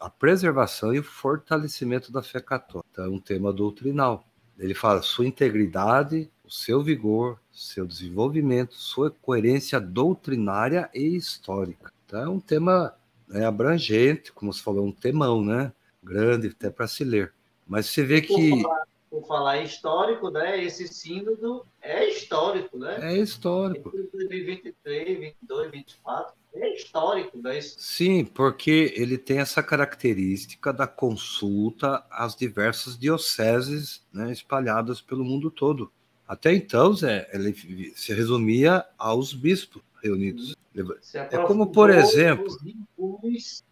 a 0.02 0.10
preservação 0.10 0.94
e 0.94 1.00
o 1.00 1.04
fortalecimento 1.04 2.12
da 2.12 2.24
fé 2.24 2.42
católica. 2.42 2.90
Então, 2.92 3.06
é 3.06 3.10
um 3.10 3.20
tema 3.20 3.54
doutrinal. 3.54 4.26
Ele 4.58 4.74
fala 4.74 5.02
sua 5.04 5.28
integridade, 5.28 6.30
o 6.44 6.50
seu 6.50 6.82
vigor, 6.82 7.40
seu 7.52 7.86
desenvolvimento, 7.86 8.74
sua 8.74 9.12
coerência 9.12 9.80
doutrinária 9.80 10.90
e 10.94 11.16
histórica. 11.16 11.94
Então, 12.06 12.20
é 12.20 12.28
um 12.28 12.40
tema 12.40 12.96
é 13.32 13.46
abrangente, 13.46 14.32
como 14.34 14.52
você 14.52 14.62
falou, 14.62 14.86
um 14.86 14.92
temão, 14.92 15.44
né? 15.44 15.72
Grande 16.04 16.48
até 16.48 16.70
para 16.70 16.88
se 16.88 17.04
ler. 17.04 17.32
Mas 17.68 17.86
você 17.86 18.04
vê 18.04 18.22
que. 18.22 18.50
Por 18.50 18.62
falar, 18.62 18.88
por 19.10 19.28
falar 19.28 19.58
histórico, 19.62 20.30
né? 20.32 20.64
Esse 20.64 20.88
sínodo 20.88 21.66
é 21.80 22.10
histórico, 22.10 22.78
né? 22.78 23.14
É 23.14 23.18
histórico. 23.18 23.92
2023, 23.92 25.20
22, 25.20 25.72
24. 25.72 26.41
É 26.54 26.74
histórico, 26.74 27.38
né? 27.38 27.62
Sim, 27.62 28.26
porque 28.26 28.94
ele 28.96 29.18
tem 29.18 29.40
essa 29.40 29.64
característica 29.64 30.74
da 30.74 30.86
consulta 30.86 32.06
às 32.10 32.36
diversas 32.36 32.98
dioceses 32.98 34.06
né, 34.12 34.32
espalhadas 34.32 35.00
pelo 35.00 35.24
mundo 35.24 35.50
todo. 35.50 35.92
Até 36.28 36.54
então, 36.54 36.94
Zé, 36.94 37.30
ele 37.34 37.54
se 37.96 38.14
resumia 38.14 38.86
aos 38.98 39.34
bispos 39.34 39.82
reunidos. 40.04 40.56
É 41.14 41.38
como, 41.40 41.72
por 41.72 41.90
exemplo. 41.90 42.48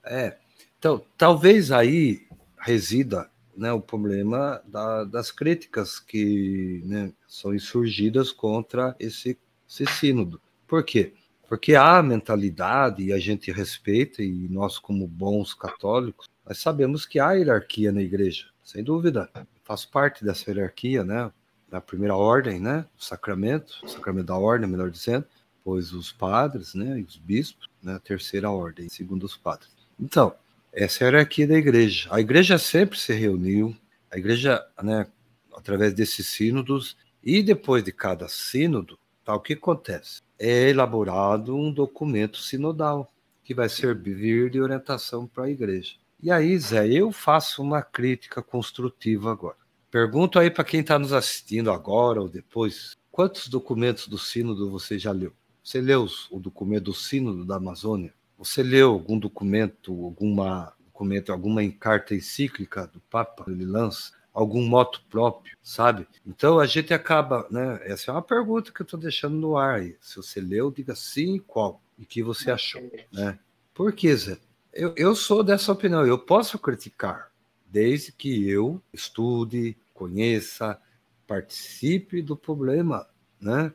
É, 0.04 0.38
então, 0.78 1.04
talvez 1.18 1.72
aí 1.72 2.28
resida 2.58 3.30
né, 3.56 3.72
o 3.74 3.82
problema 3.82 4.62
da, 4.66 5.04
das 5.04 5.32
críticas 5.32 6.00
que 6.00 6.82
né, 6.86 7.12
são 7.28 7.54
insurgidas 7.54 8.32
contra 8.32 8.96
esse, 9.00 9.38
esse 9.70 9.86
sínodo. 9.86 10.42
Por 10.68 10.84
quê? 10.84 11.14
Porque 11.50 11.74
há 11.74 12.04
mentalidade 12.04 13.02
e 13.02 13.12
a 13.12 13.18
gente 13.18 13.52
respeita, 13.52 14.22
e 14.22 14.48
nós, 14.50 14.78
como 14.78 15.08
bons 15.08 15.56
católicos, 15.56 16.30
nós 16.46 16.60
sabemos 16.60 17.08
que 17.08 17.20
há 17.20 17.32
hierarquia 17.32 17.92
na 17.92 18.04
igreja, 18.04 18.46
sem 18.64 18.84
dúvida. 18.84 19.28
Faço 19.64 19.90
parte 19.90 20.24
dessa 20.24 20.52
hierarquia, 20.52 21.04
né? 21.04 21.32
Da 21.68 21.82
primeira 21.82 22.16
ordem, 22.16 22.60
né? 22.60 22.86
O 22.96 23.04
sacramento, 23.04 23.80
o 23.84 23.88
sacramento 23.88 24.28
da 24.28 24.38
ordem, 24.38 24.70
melhor 24.70 24.92
dizendo, 24.92 25.26
pois 25.64 25.92
os 25.92 26.12
padres, 26.12 26.76
né? 26.76 27.00
E 27.00 27.02
os 27.02 27.18
bispos, 27.18 27.68
né? 27.82 27.96
A 27.96 28.00
terceira 28.00 28.52
ordem, 28.52 28.88
segundo 28.88 29.24
os 29.24 29.36
padres. 29.36 29.72
Então, 30.00 30.36
essa 30.72 31.04
é 31.04 31.08
a 31.08 31.10
hierarquia 31.10 31.48
da 31.48 31.56
igreja. 31.56 32.10
A 32.12 32.22
igreja 32.22 32.60
sempre 32.60 32.96
se 32.96 33.12
reuniu, 33.12 33.76
a 34.12 34.20
igreja, 34.20 34.64
né? 34.84 35.08
Através 35.56 35.96
desses 35.96 36.28
sínodos, 36.28 36.96
e 37.24 37.42
depois 37.42 37.84
de 37.84 37.92
cada 37.92 38.28
sínodo, 38.28 39.00
tá, 39.26 39.34
o 39.34 39.40
que 39.40 39.54
acontece? 39.54 40.22
É 40.40 40.70
elaborado 40.70 41.56
um 41.56 41.72
documento 41.72 42.38
sinodal 42.38 43.12
que 43.44 43.54
vai 43.54 43.68
servir 43.68 44.50
de 44.50 44.62
orientação 44.62 45.28
para 45.28 45.46
a 45.46 45.50
igreja. 45.50 45.96
E 46.22 46.32
aí, 46.32 46.58
Zé, 46.58 46.88
eu 46.88 47.12
faço 47.12 47.62
uma 47.62 47.82
crítica 47.82 48.42
construtiva 48.42 49.32
agora. 49.32 49.58
Pergunto 49.92 50.38
aí 50.38 50.52
para 50.52 50.64
quem 50.64 50.82
está 50.82 50.98
nos 50.98 51.14
assistindo 51.14 51.72
agora 51.72 52.22
ou 52.22 52.30
depois, 52.30 52.96
quantos 53.12 53.48
documentos 53.48 54.08
do 54.08 54.18
Sínodo 54.18 54.70
você 54.70 55.00
já 55.00 55.12
leu? 55.12 55.34
Você 55.64 55.82
leu 55.82 56.08
o 56.32 56.40
documento 56.40 56.86
do 56.86 56.94
Sínodo 56.94 57.44
da 57.46 57.56
Amazônia? 57.56 58.14
Você 58.38 58.64
leu 58.64 58.92
algum 58.92 59.18
documento, 59.18 59.92
alguma 60.06 60.74
documento, 60.86 61.32
alguma 61.32 61.62
carta 61.72 62.14
encíclica 62.14 62.86
do 62.86 63.00
Papa 63.00 63.46
ele 63.48 63.66
lança? 63.66 64.12
Algum 64.40 64.66
moto 64.66 65.04
próprio, 65.10 65.58
sabe? 65.62 66.08
Então 66.26 66.60
a 66.60 66.66
gente 66.66 66.94
acaba, 66.94 67.46
né? 67.52 67.82
Essa 67.84 68.10
é 68.10 68.14
uma 68.14 68.22
pergunta 68.22 68.72
que 68.72 68.82
eu 68.82 68.86
estou 68.86 68.98
deixando 68.98 69.36
no 69.36 69.58
ar 69.58 69.82
aí. 69.82 69.98
Se 70.00 70.16
você 70.16 70.40
leu, 70.40 70.72
diga 70.72 70.96
sim 70.96 71.40
qual 71.46 71.82
e 71.98 72.06
que 72.06 72.24
você 72.24 72.50
achou, 72.50 72.82
né? 73.12 73.38
Por 73.74 73.92
que, 73.92 74.16
Zé? 74.16 74.38
Eu, 74.72 74.94
eu 74.96 75.14
sou 75.14 75.44
dessa 75.44 75.74
opinião. 75.74 76.06
Eu 76.06 76.18
posso 76.18 76.58
criticar, 76.58 77.32
desde 77.66 78.14
que 78.14 78.50
eu 78.50 78.82
estude, 78.94 79.76
conheça, 79.94 80.80
participe 81.28 82.22
do 82.22 82.38
problema, 82.38 83.06
né? 83.42 83.74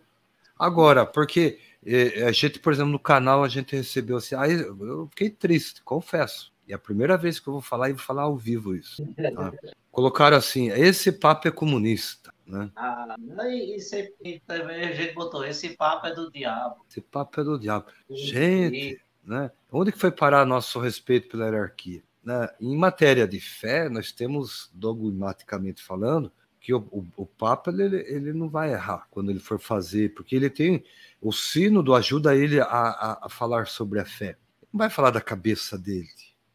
Agora, 0.59 1.05
porque 1.05 1.59
eh, 1.85 2.25
a 2.25 2.33
gente, 2.33 2.59
por 2.59 2.73
exemplo, 2.73 2.93
no 2.93 2.99
canal 2.99 3.45
a 3.45 3.49
gente 3.49 3.77
recebeu 3.77 4.17
assim, 4.17 4.35
aí 4.35 4.53
eu 4.63 5.09
fiquei 5.11 5.29
triste, 5.29 5.83
confesso. 5.83 6.54
E 6.67 6.73
é 6.73 6.77
a 6.77 6.79
primeira 6.79 7.17
vez 7.17 7.39
que 7.39 7.49
eu 7.49 7.53
vou 7.53 7.63
falar, 7.63 7.91
e 7.91 7.93
vou 7.93 8.03
falar 8.03 8.23
ao 8.23 8.37
vivo 8.37 8.75
isso. 8.75 9.07
Tá? 9.35 9.53
Colocaram 9.91 10.37
assim: 10.37 10.71
esse 10.71 11.13
papo 11.13 11.49
é 11.49 11.51
comunista. 11.51 12.33
Né? 12.47 12.71
Ah, 12.77 13.17
isso 13.49 13.95
é, 13.95 14.11
também 14.47 14.85
a 14.85 14.93
gente 14.93 15.15
botou: 15.15 15.45
esse 15.45 15.71
papo 15.71 16.07
é 16.07 16.15
do 16.15 16.31
diabo. 16.31 16.85
Esse 16.89 17.01
papo 17.01 17.41
é 17.41 17.45
do 17.45 17.59
diabo. 17.59 17.87
Gente, 18.11 19.01
né? 19.25 19.51
onde 19.71 19.93
que 19.93 19.99
foi 19.99 20.11
parar 20.11 20.45
nosso 20.45 20.79
respeito 20.79 21.29
pela 21.29 21.47
hierarquia? 21.47 22.03
Né? 22.23 22.49
Em 22.61 22.77
matéria 22.77 23.29
de 23.29 23.41
fé, 23.41 23.89
nós 23.89 24.11
temos, 24.11 24.71
dogmaticamente 24.73 25.83
falando, 25.83 26.33
que 26.65 26.73
o, 26.73 26.79
o, 26.91 27.05
o 27.19 27.27
Papa 27.27 27.71
ele, 27.71 27.97
ele 28.09 28.33
não 28.33 28.49
vai 28.49 28.73
errar 28.73 29.07
quando 29.11 29.31
ele 29.31 29.39
for 29.39 29.61
fazer, 29.61 30.15
porque 30.15 30.35
ele 30.35 30.49
tem 30.49 30.83
o 31.21 31.31
sínodo 31.31 31.95
ajuda 31.95 32.35
ele 32.35 32.59
a, 32.59 32.65
a, 32.65 33.27
a 33.27 33.29
falar 33.29 33.67
sobre 33.67 34.01
a 34.01 34.05
fé. 34.07 34.39
Não 34.73 34.79
vai 34.79 34.89
falar 34.89 35.11
da 35.11 35.21
cabeça 35.21 35.77
dele, 35.77 36.09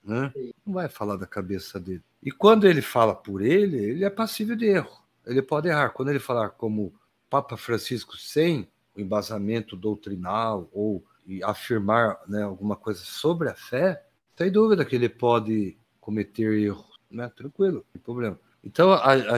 né? 0.09 0.33
Não 0.65 0.73
vai 0.73 0.89
falar 0.89 1.15
da 1.15 1.27
cabeça 1.27 1.79
dele. 1.79 2.03
E 2.21 2.31
quando 2.31 2.67
ele 2.67 2.81
fala 2.81 3.13
por 3.13 3.41
ele, 3.41 3.77
ele 3.77 4.03
é 4.03 4.09
passível 4.09 4.55
de 4.55 4.65
erro. 4.65 4.99
Ele 5.25 5.41
pode 5.41 5.67
errar. 5.67 5.89
Quando 5.91 6.09
ele 6.09 6.19
falar 6.19 6.49
como 6.49 6.93
Papa 7.29 7.55
Francisco 7.55 8.17
sem 8.17 8.67
o 8.95 8.99
embasamento 8.99 9.75
doutrinal 9.75 10.67
ou 10.73 11.05
afirmar 11.43 12.19
né, 12.27 12.41
alguma 12.41 12.75
coisa 12.75 13.01
sobre 13.01 13.49
a 13.49 13.55
fé, 13.55 14.03
sem 14.35 14.51
dúvida 14.51 14.83
que 14.83 14.95
ele 14.95 15.07
pode 15.07 15.77
cometer 15.99 16.53
erro, 16.59 16.85
né? 17.11 17.29
Tranquilo, 17.35 17.75
não 17.75 17.83
tem 17.93 18.01
problema. 18.01 18.39
Então 18.63 18.91
a, 18.91 19.13
a, 19.13 19.35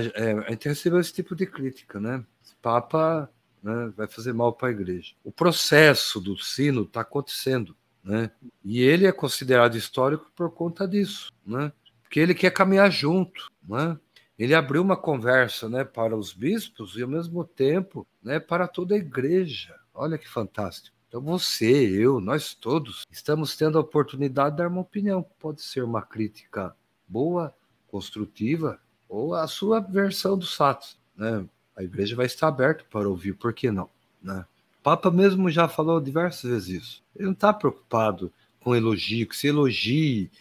a 0.48 0.52
gente 0.52 0.70
recebeu 0.70 1.00
esse 1.00 1.14
tipo 1.14 1.36
de 1.36 1.46
crítica, 1.46 2.00
né? 2.00 2.24
Esse 2.44 2.56
Papa 2.62 3.30
né, 3.62 3.92
vai 3.96 4.08
fazer 4.08 4.34
mal 4.34 4.54
para 4.54 4.70
a 4.70 4.72
igreja. 4.72 5.14
O 5.24 5.32
processo 5.32 6.20
do 6.20 6.38
sino 6.38 6.84
está 6.84 7.02
acontecendo. 7.02 7.76
Né? 8.04 8.32
E 8.64 8.82
ele 8.82 9.06
é 9.06 9.12
considerado 9.12 9.76
histórico 9.76 10.32
por 10.36 10.52
conta 10.52 10.88
disso, 10.88 11.32
né? 11.46 11.72
Porque 12.02 12.20
ele 12.20 12.34
quer 12.34 12.52
caminhar 12.52 12.92
junto, 12.92 13.50
né? 13.68 13.98
Ele 14.38 14.56
abriu 14.56 14.82
uma 14.82 14.98
conversa, 14.98 15.70
né, 15.70 15.84
para 15.84 16.18
os 16.18 16.34
bispos 16.34 16.96
e 16.96 17.04
ao 17.04 17.08
mesmo 17.08 17.46
tempo, 17.46 18.08
né, 18.24 18.40
para 18.40 18.68
toda 18.68 18.96
a 18.96 18.98
igreja. 18.98 19.76
Olha 19.94 20.18
que 20.18 20.28
fantástico. 20.28 20.98
Então 21.08 21.22
você, 21.22 21.70
eu, 21.70 22.20
nós 22.20 22.56
todos 22.56 23.06
estamos 23.12 23.56
tendo 23.56 23.78
a 23.78 23.82
oportunidade 23.82 24.56
de 24.56 24.64
dar 24.64 24.68
uma 24.70 24.82
opinião. 24.82 25.24
Pode 25.38 25.62
ser 25.62 25.84
uma 25.84 26.02
crítica 26.02 26.76
boa, 27.08 27.54
construtiva, 27.88 28.80
ou 29.08 29.36
a 29.36 29.46
sua 29.46 29.80
versão 29.80 30.38
dos 30.38 30.56
fatos. 30.56 30.98
Né? 31.16 31.46
A 31.76 31.84
igreja 31.84 32.16
vai 32.16 32.26
estar 32.26 32.48
aberta 32.48 32.86
para 32.90 33.10
ouvir, 33.10 33.34
por 33.34 33.54
que 33.54 33.70
não? 33.70 33.90
Né? 34.24 34.46
Papa 34.84 35.12
mesmo 35.12 35.50
já 35.50 35.68
falou 35.68 36.02
diversas 36.02 36.50
vezes 36.50 36.84
isso. 36.84 37.04
Ele 37.16 37.26
não 37.26 37.34
está 37.34 37.54
preocupado 37.54 38.32
com 38.60 38.76
elogio, 38.76 39.28
que 39.28 39.36
se 39.36 39.48
elogie 39.48 40.32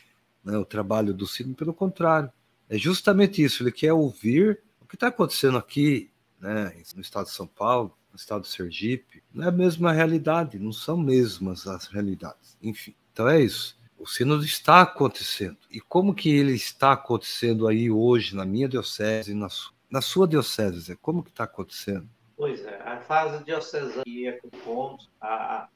né, 0.45 0.57
o 0.57 0.65
trabalho 0.65 1.13
do 1.13 1.27
Ciro, 1.27 1.55
pelo 1.55 1.75
contrário. 1.75 2.31
É 2.69 2.79
justamente 2.79 3.43
isso, 3.43 3.63
ele 3.63 3.73
quer 3.73 3.93
ouvir 3.93 4.61
o 4.81 4.87
que 4.87 4.97
está 4.97 5.09
acontecendo 5.09 5.59
aqui, 5.59 6.11
né, 6.41 6.73
no 6.95 7.01
estado 7.01 7.27
de 7.27 7.33
São 7.33 7.47
Paulo, 7.47 7.97
no 8.11 8.17
estado 8.17 8.43
de 8.43 8.49
Sergipe. 8.49 9.23
Não 9.33 9.45
é 9.45 9.49
a 9.49 9.53
mesma 9.53 9.93
realidade, 9.93 10.59
não 10.59 10.73
são 10.73 10.97
mesmas 10.97 11.67
as 11.67 11.87
realidades. 11.87 12.57
Enfim, 12.63 12.95
então 13.13 13.29
é 13.29 13.41
isso. 13.41 13.79
O 13.99 14.07
sínodo 14.07 14.45
está 14.45 14.81
acontecendo. 14.81 15.59
E 15.71 15.81
como 15.81 16.15
que 16.15 16.31
ele 16.31 16.53
está 16.53 16.93
acontecendo 16.93 17.69
aí 17.69 17.91
hoje 17.91 18.35
na 18.35 18.47
minha 18.47 18.69
diocese 18.69 19.35
na 19.35 19.49
na 19.91 20.01
sua 20.01 20.29
diocese? 20.29 20.97
Como 20.97 21.23
que 21.23 21.31
está 21.31 21.45
acontecendo? 21.45 22.09
Pois 22.41 22.65
é, 22.65 22.81
a 22.87 22.99
fase 23.03 23.45
diocesana 23.45 24.03
com 24.41 24.49
pontos, 24.65 25.11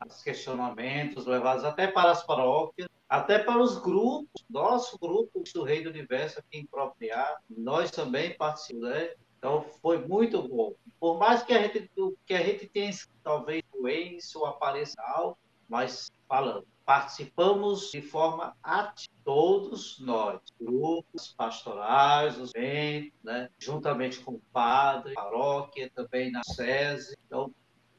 os 0.06 0.22
questionamentos 0.22 1.26
levados 1.26 1.62
até 1.62 1.86
para 1.86 2.10
as 2.10 2.24
paróquias, 2.24 2.88
até 3.06 3.38
para 3.38 3.60
os 3.60 3.76
grupos, 3.76 4.42
nosso 4.48 4.98
grupo 4.98 5.44
do 5.52 5.62
Rei 5.62 5.84
do 5.84 5.90
Universo 5.90 6.38
aqui 6.38 6.60
em 6.60 6.66
Propriar, 6.66 7.36
nós 7.50 7.90
também 7.90 8.34
participamos, 8.38 8.88
né? 8.88 9.12
Então 9.36 9.66
foi 9.82 9.98
muito 10.08 10.40
bom. 10.48 10.74
Por 10.98 11.18
mais 11.18 11.42
que 11.42 11.52
a 11.52 11.60
gente, 11.64 11.90
que 12.24 12.32
a 12.32 12.42
gente 12.42 12.66
tenha 12.68 12.90
talvez 13.22 13.62
doença 13.70 14.38
ou 14.38 14.46
apareça 14.46 14.96
algo, 15.02 15.36
mas 15.68 16.10
falando, 16.26 16.66
participamos 16.84 17.90
de 17.90 18.02
forma 18.02 18.56
ativa, 18.62 19.12
todos 19.24 19.98
nós, 20.00 20.40
grupos 20.60 21.34
pastorais, 21.36 22.38
os 22.38 22.52
bens, 22.52 23.10
né, 23.22 23.48
juntamente 23.58 24.20
com 24.20 24.32
o 24.32 24.42
padre, 24.52 25.14
paróquia, 25.14 25.90
também 25.94 26.30
na 26.30 26.42
SESI, 26.44 27.16
então, 27.26 27.50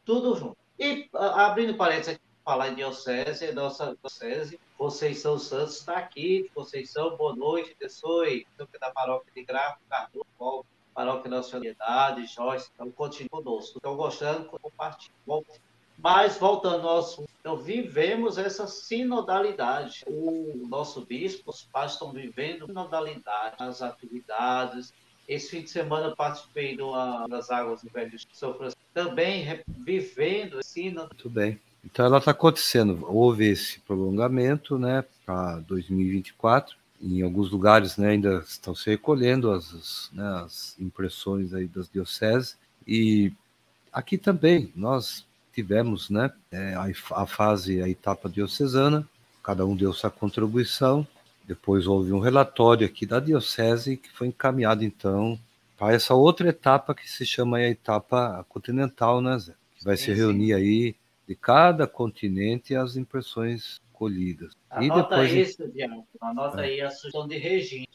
tudo 0.05 0.35
junto. 0.35 0.57
E, 0.77 1.09
abrindo 1.13 1.75
parênteses 1.75 2.15
aqui, 2.15 2.23
falar 2.43 2.69
em 2.69 2.75
diocese, 2.75 3.51
nossa 3.53 3.95
diocese, 3.95 4.59
Conceição 4.77 5.39
Santos 5.39 5.77
está 5.77 5.97
aqui, 5.97 6.49
Conceição, 6.53 7.17
boa 7.17 7.35
noite, 7.35 7.75
Tessoe, 7.75 8.45
da 8.79 8.91
paróquia 8.91 9.31
de 9.33 9.43
Grafo, 9.43 9.79
Cardoso, 9.89 10.65
Paróquia 10.93 11.29
Nacionalidade, 11.29 12.27
Joyce, 12.27 12.69
então 12.73 12.91
continue 12.91 13.29
conosco. 13.29 13.77
Estão 13.77 13.97
gostando, 13.97 14.47
compartilhe. 14.47 15.13
Mas, 15.97 16.37
voltando 16.37 16.87
ao 16.87 16.99
assunto, 16.99 17.29
então, 17.45 17.57
vivemos 17.57 18.39
essa 18.39 18.65
sinodalidade. 18.65 20.03
O 20.07 20.65
nosso 20.67 21.05
bispo, 21.05 21.51
os 21.51 21.61
pais 21.61 21.91
estão 21.91 22.11
vivendo 22.11 22.65
sinodalidade, 22.65 23.55
as 23.59 23.83
atividades. 23.83 24.91
Esse 25.27 25.51
fim 25.51 25.61
de 25.61 25.69
semana 25.69 26.15
participei 26.15 26.75
das 27.29 27.51
Águas 27.51 27.83
do 27.83 27.89
Velho 27.91 28.17
São 28.33 28.55
Francisco, 28.55 28.81
também 28.95 29.45
vivendo 29.67 30.63
sinodalidade. 30.63 31.23
Muito 31.23 31.29
bem. 31.29 31.59
Então, 31.83 32.03
ela 32.03 32.17
está 32.17 32.31
acontecendo. 32.31 33.05
Houve 33.07 33.45
esse 33.45 33.79
prolongamento 33.81 34.79
né, 34.79 35.05
para 35.23 35.59
2024. 35.59 36.75
Em 36.99 37.21
alguns 37.21 37.51
lugares 37.51 37.95
né, 37.95 38.09
ainda 38.09 38.39
estão 38.39 38.73
se 38.73 38.89
recolhendo 38.89 39.51
as, 39.51 40.09
né, 40.11 40.41
as 40.43 40.75
impressões 40.79 41.53
aí 41.53 41.67
das 41.67 41.87
dioceses. 41.87 42.57
E 42.87 43.31
aqui 43.93 44.17
também, 44.17 44.71
nós 44.75 45.25
tivemos 45.55 46.09
né, 46.09 46.31
é, 46.51 46.75
a, 47.11 47.25
fase, 47.25 47.81
a 47.81 47.87
etapa 47.87 48.29
diocesana, 48.29 49.07
cada 49.41 49.65
um 49.65 49.75
deu 49.75 49.93
sua 49.93 50.11
contribuição, 50.11 51.07
depois 51.47 51.87
houve 51.87 52.11
um 52.11 52.19
relatório 52.19 52.85
aqui 52.85 53.05
da 53.05 53.19
diocese 53.19 53.95
que 53.95 54.11
foi 54.11 54.27
encaminhado 54.27 54.83
então 54.83 55.39
para 55.77 55.93
essa 55.93 56.13
outra 56.13 56.49
etapa 56.49 56.93
que 56.93 57.09
se 57.09 57.25
chama 57.25 57.57
a 57.57 57.69
etapa 57.69 58.45
continental, 58.49 59.21
né, 59.21 59.37
Zé? 59.37 59.53
Que 59.77 59.85
vai 59.85 59.95
sim, 59.95 60.05
se 60.05 60.13
reunir 60.13 60.47
sim. 60.47 60.53
aí 60.53 60.95
de 61.27 61.35
cada 61.35 61.87
continente 61.87 62.75
as 62.75 62.97
impressões 62.97 63.79
colhidas. 63.93 64.53
Anota 64.69 64.99
e 64.99 65.01
depois... 65.01 65.33
isso, 65.33 65.67
Diabo. 65.71 66.07
Anota 66.19 66.61
é. 66.61 66.65
aí 66.65 66.81
a 66.81 66.91
sugestão 66.91 67.27
de 67.27 67.37
Regina. 67.37 67.87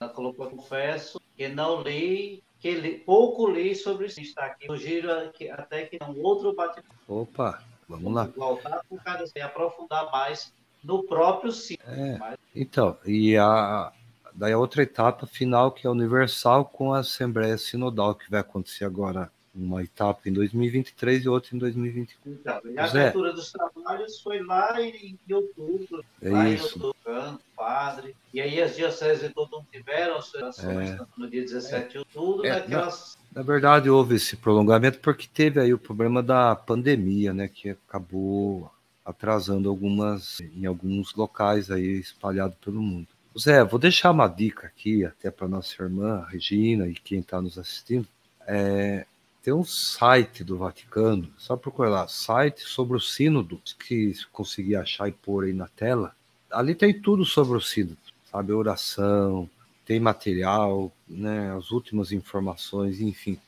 É. 0.00 0.08
Colocou, 0.08 0.48
confesso, 0.48 1.20
que 1.36 1.48
não 1.48 1.82
li 1.82 2.42
que 2.60 2.72
li, 2.72 2.98
pouco 2.98 3.48
li 3.48 3.74
sobre 3.74 4.06
isso. 4.06 4.20
Está 4.20 4.46
aqui. 4.46 4.66
Sugiro 4.66 5.10
até 5.10 5.86
que 5.86 5.98
um 6.04 6.22
outro 6.22 6.54
bate 6.54 6.82
Opa, 7.08 7.62
Vamos 7.88 8.14
lá. 8.14 8.24
Voltar 8.36 8.70
para 8.70 8.84
o 8.90 9.00
cara 9.00 9.24
assim, 9.24 9.40
aprofundar 9.40 10.10
mais 10.12 10.52
no 10.84 11.02
próprio 11.02 11.50
ciclo. 11.50 11.90
É, 11.90 12.36
então, 12.54 12.96
e 13.04 13.36
a, 13.36 13.92
daí 14.32 14.52
a 14.52 14.58
outra 14.58 14.82
etapa 14.82 15.26
final, 15.26 15.72
que 15.72 15.86
é 15.86 15.90
universal, 15.90 16.64
com 16.64 16.94
a 16.94 17.00
Assembleia 17.00 17.58
Sinodal, 17.58 18.14
que 18.14 18.30
vai 18.30 18.40
acontecer 18.40 18.84
agora 18.84 19.30
uma 19.54 19.82
etapa 19.82 20.28
em 20.28 20.32
2023 20.32 21.24
e 21.24 21.28
outra 21.28 21.56
em 21.56 21.58
2024. 21.58 22.40
Então, 22.40 22.60
e 22.72 22.78
a 22.78 22.86
Zé, 22.86 23.00
abertura 23.00 23.32
dos 23.32 23.50
trabalhos 23.50 24.20
foi 24.20 24.42
lá 24.42 24.80
em, 24.80 25.18
em 25.28 25.34
outubro, 25.34 26.04
é 26.22 26.30
lá 26.30 26.48
isso. 26.48 26.78
em 26.78 26.82
outubro, 26.82 27.40
padre. 27.56 28.16
E 28.32 28.40
aí 28.40 28.62
as 28.62 28.76
dioceses 28.76 29.32
todo 29.32 29.58
mundo 29.58 29.66
tiveram 29.72 30.16
as 30.16 30.34
ações 30.34 30.90
é. 30.90 31.00
no 31.16 31.28
dia 31.28 31.42
17 31.42 31.90
de 31.90 31.98
outubro, 31.98 32.46
é, 32.46 32.60
naquelas... 32.60 33.18
Na, 33.32 33.40
na, 33.40 33.46
verdade, 33.46 33.90
houve 33.90 34.14
esse 34.14 34.36
prolongamento 34.36 35.00
porque 35.00 35.26
teve 35.26 35.60
aí 35.60 35.74
o 35.74 35.78
problema 35.78 36.22
da 36.22 36.54
pandemia, 36.54 37.34
né, 37.34 37.48
que 37.48 37.70
acabou 37.70 38.70
atrasando 39.04 39.68
algumas 39.68 40.40
em 40.40 40.66
alguns 40.66 41.14
locais 41.14 41.70
aí 41.70 41.98
espalhado 41.98 42.56
pelo 42.64 42.80
mundo. 42.80 43.08
Zé, 43.38 43.64
vou 43.64 43.78
deixar 43.78 44.10
uma 44.10 44.28
dica 44.28 44.66
aqui 44.66 45.04
até 45.04 45.30
para 45.30 45.48
nossa 45.48 45.82
irmã 45.82 46.26
Regina 46.28 46.86
e 46.88 46.94
quem 46.94 47.20
está 47.20 47.40
nos 47.40 47.58
assistindo. 47.58 48.06
É, 48.46 49.06
tem 49.42 49.54
um 49.54 49.64
site 49.64 50.44
do 50.44 50.58
Vaticano, 50.58 51.32
só 51.38 51.56
procurar 51.56 51.88
lá, 51.88 52.08
site 52.08 52.60
sobre 52.60 52.96
o 52.96 53.00
sínodo, 53.00 53.60
que 53.78 54.12
conseguir 54.32 54.76
achar 54.76 55.08
e 55.08 55.12
pôr 55.12 55.44
aí 55.44 55.52
na 55.52 55.66
tela. 55.68 56.14
Ali 56.50 56.74
tem 56.74 56.98
tudo 57.00 57.24
sobre 57.24 57.56
o 57.56 57.60
sínodo, 57.60 57.98
sabe? 58.30 58.52
Oração, 58.52 59.48
tem 59.86 59.98
material, 59.98 60.92
né? 61.08 61.54
As 61.56 61.70
últimas 61.70 62.12
informações, 62.12 63.00
enfim. 63.00 63.38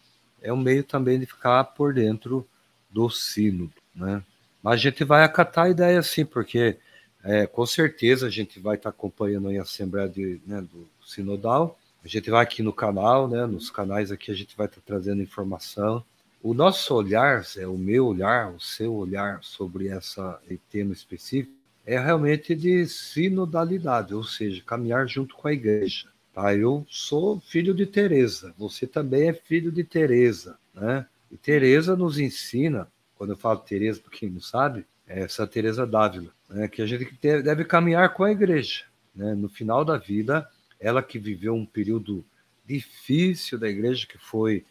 É 0.40 0.52
um 0.52 0.56
meio 0.56 0.82
também 0.82 1.20
de 1.20 1.26
ficar 1.26 1.64
por 1.64 1.92
dentro 1.94 2.46
do 2.90 3.10
sínodo, 3.10 3.74
né? 3.94 4.22
Mas 4.62 4.74
a 4.74 4.76
gente 4.76 5.04
vai 5.04 5.24
acatar 5.24 5.66
a 5.66 5.70
ideia 5.70 6.02
sim, 6.02 6.24
porque 6.24 6.78
é, 7.22 7.46
com 7.46 7.66
certeza 7.66 8.26
a 8.26 8.30
gente 8.30 8.58
vai 8.58 8.76
estar 8.76 8.90
acompanhando 8.90 9.48
a 9.48 9.62
Assembleia 9.62 10.08
de, 10.08 10.40
né, 10.46 10.60
do 10.60 10.88
Sinodal, 11.04 11.78
a 12.04 12.08
gente 12.08 12.30
vai 12.30 12.42
aqui 12.42 12.62
no 12.62 12.72
canal, 12.72 13.28
né? 13.28 13.46
Nos 13.46 13.70
canais 13.70 14.10
aqui 14.10 14.30
a 14.30 14.34
gente 14.34 14.56
vai 14.56 14.66
estar 14.66 14.80
trazendo 14.84 15.22
informação. 15.22 16.04
O 16.42 16.52
nosso 16.52 16.94
olhar, 16.94 17.44
é 17.56 17.66
o 17.66 17.78
meu 17.78 18.06
olhar, 18.06 18.52
o 18.52 18.60
seu 18.60 18.92
olhar 18.92 19.38
sobre 19.42 19.88
essa 19.88 20.40
tema 20.70 20.92
específico 20.92 21.62
é 21.84 21.98
realmente 21.98 22.54
de 22.54 22.86
sinodalidade, 22.86 24.14
ou 24.14 24.24
seja, 24.24 24.62
caminhar 24.64 25.06
junto 25.08 25.34
com 25.34 25.48
a 25.48 25.52
igreja. 25.52 26.08
Tá? 26.32 26.54
Eu 26.54 26.86
sou 26.88 27.40
filho 27.40 27.74
de 27.74 27.86
Teresa, 27.86 28.54
você 28.56 28.86
também 28.86 29.28
é 29.28 29.32
filho 29.32 29.70
de 29.70 29.84
Teresa, 29.84 30.58
né? 30.74 31.06
E 31.30 31.36
Teresa 31.36 31.96
nos 31.96 32.18
ensina, 32.18 32.88
quando 33.16 33.30
eu 33.30 33.36
falo 33.36 33.58
Teresa, 33.58 34.00
para 34.00 34.10
quem 34.10 34.30
não 34.30 34.40
sabe, 34.40 34.84
é 35.06 35.20
essa 35.20 35.46
Teresa 35.46 35.86
Dávila, 35.86 36.30
né? 36.48 36.68
que 36.68 36.82
a 36.82 36.86
gente 36.86 37.16
deve 37.20 37.64
caminhar 37.64 38.12
com 38.14 38.24
a 38.24 38.30
igreja, 38.30 38.84
né? 39.14 39.34
No 39.34 39.48
final 39.48 39.84
da 39.84 39.96
vida, 39.96 40.48
ela 40.82 41.02
que 41.02 41.18
viveu 41.18 41.54
um 41.54 41.64
período 41.64 42.24
difícil 42.66 43.58
da 43.58 43.68
igreja, 43.68 44.06
que 44.06 44.18
foi 44.18 44.64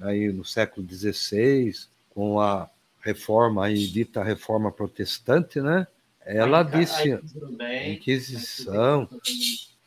aí 0.00 0.32
no 0.32 0.44
século 0.44 0.86
XVI, 0.86 1.72
com 2.10 2.40
a 2.40 2.68
reforma 3.00 3.64
aí, 3.64 3.86
dita 3.86 4.22
reforma 4.22 4.70
protestante, 4.70 5.60
né? 5.60 5.86
Ela 6.24 6.62
disse, 6.62 7.18
Inquisição, 7.88 9.08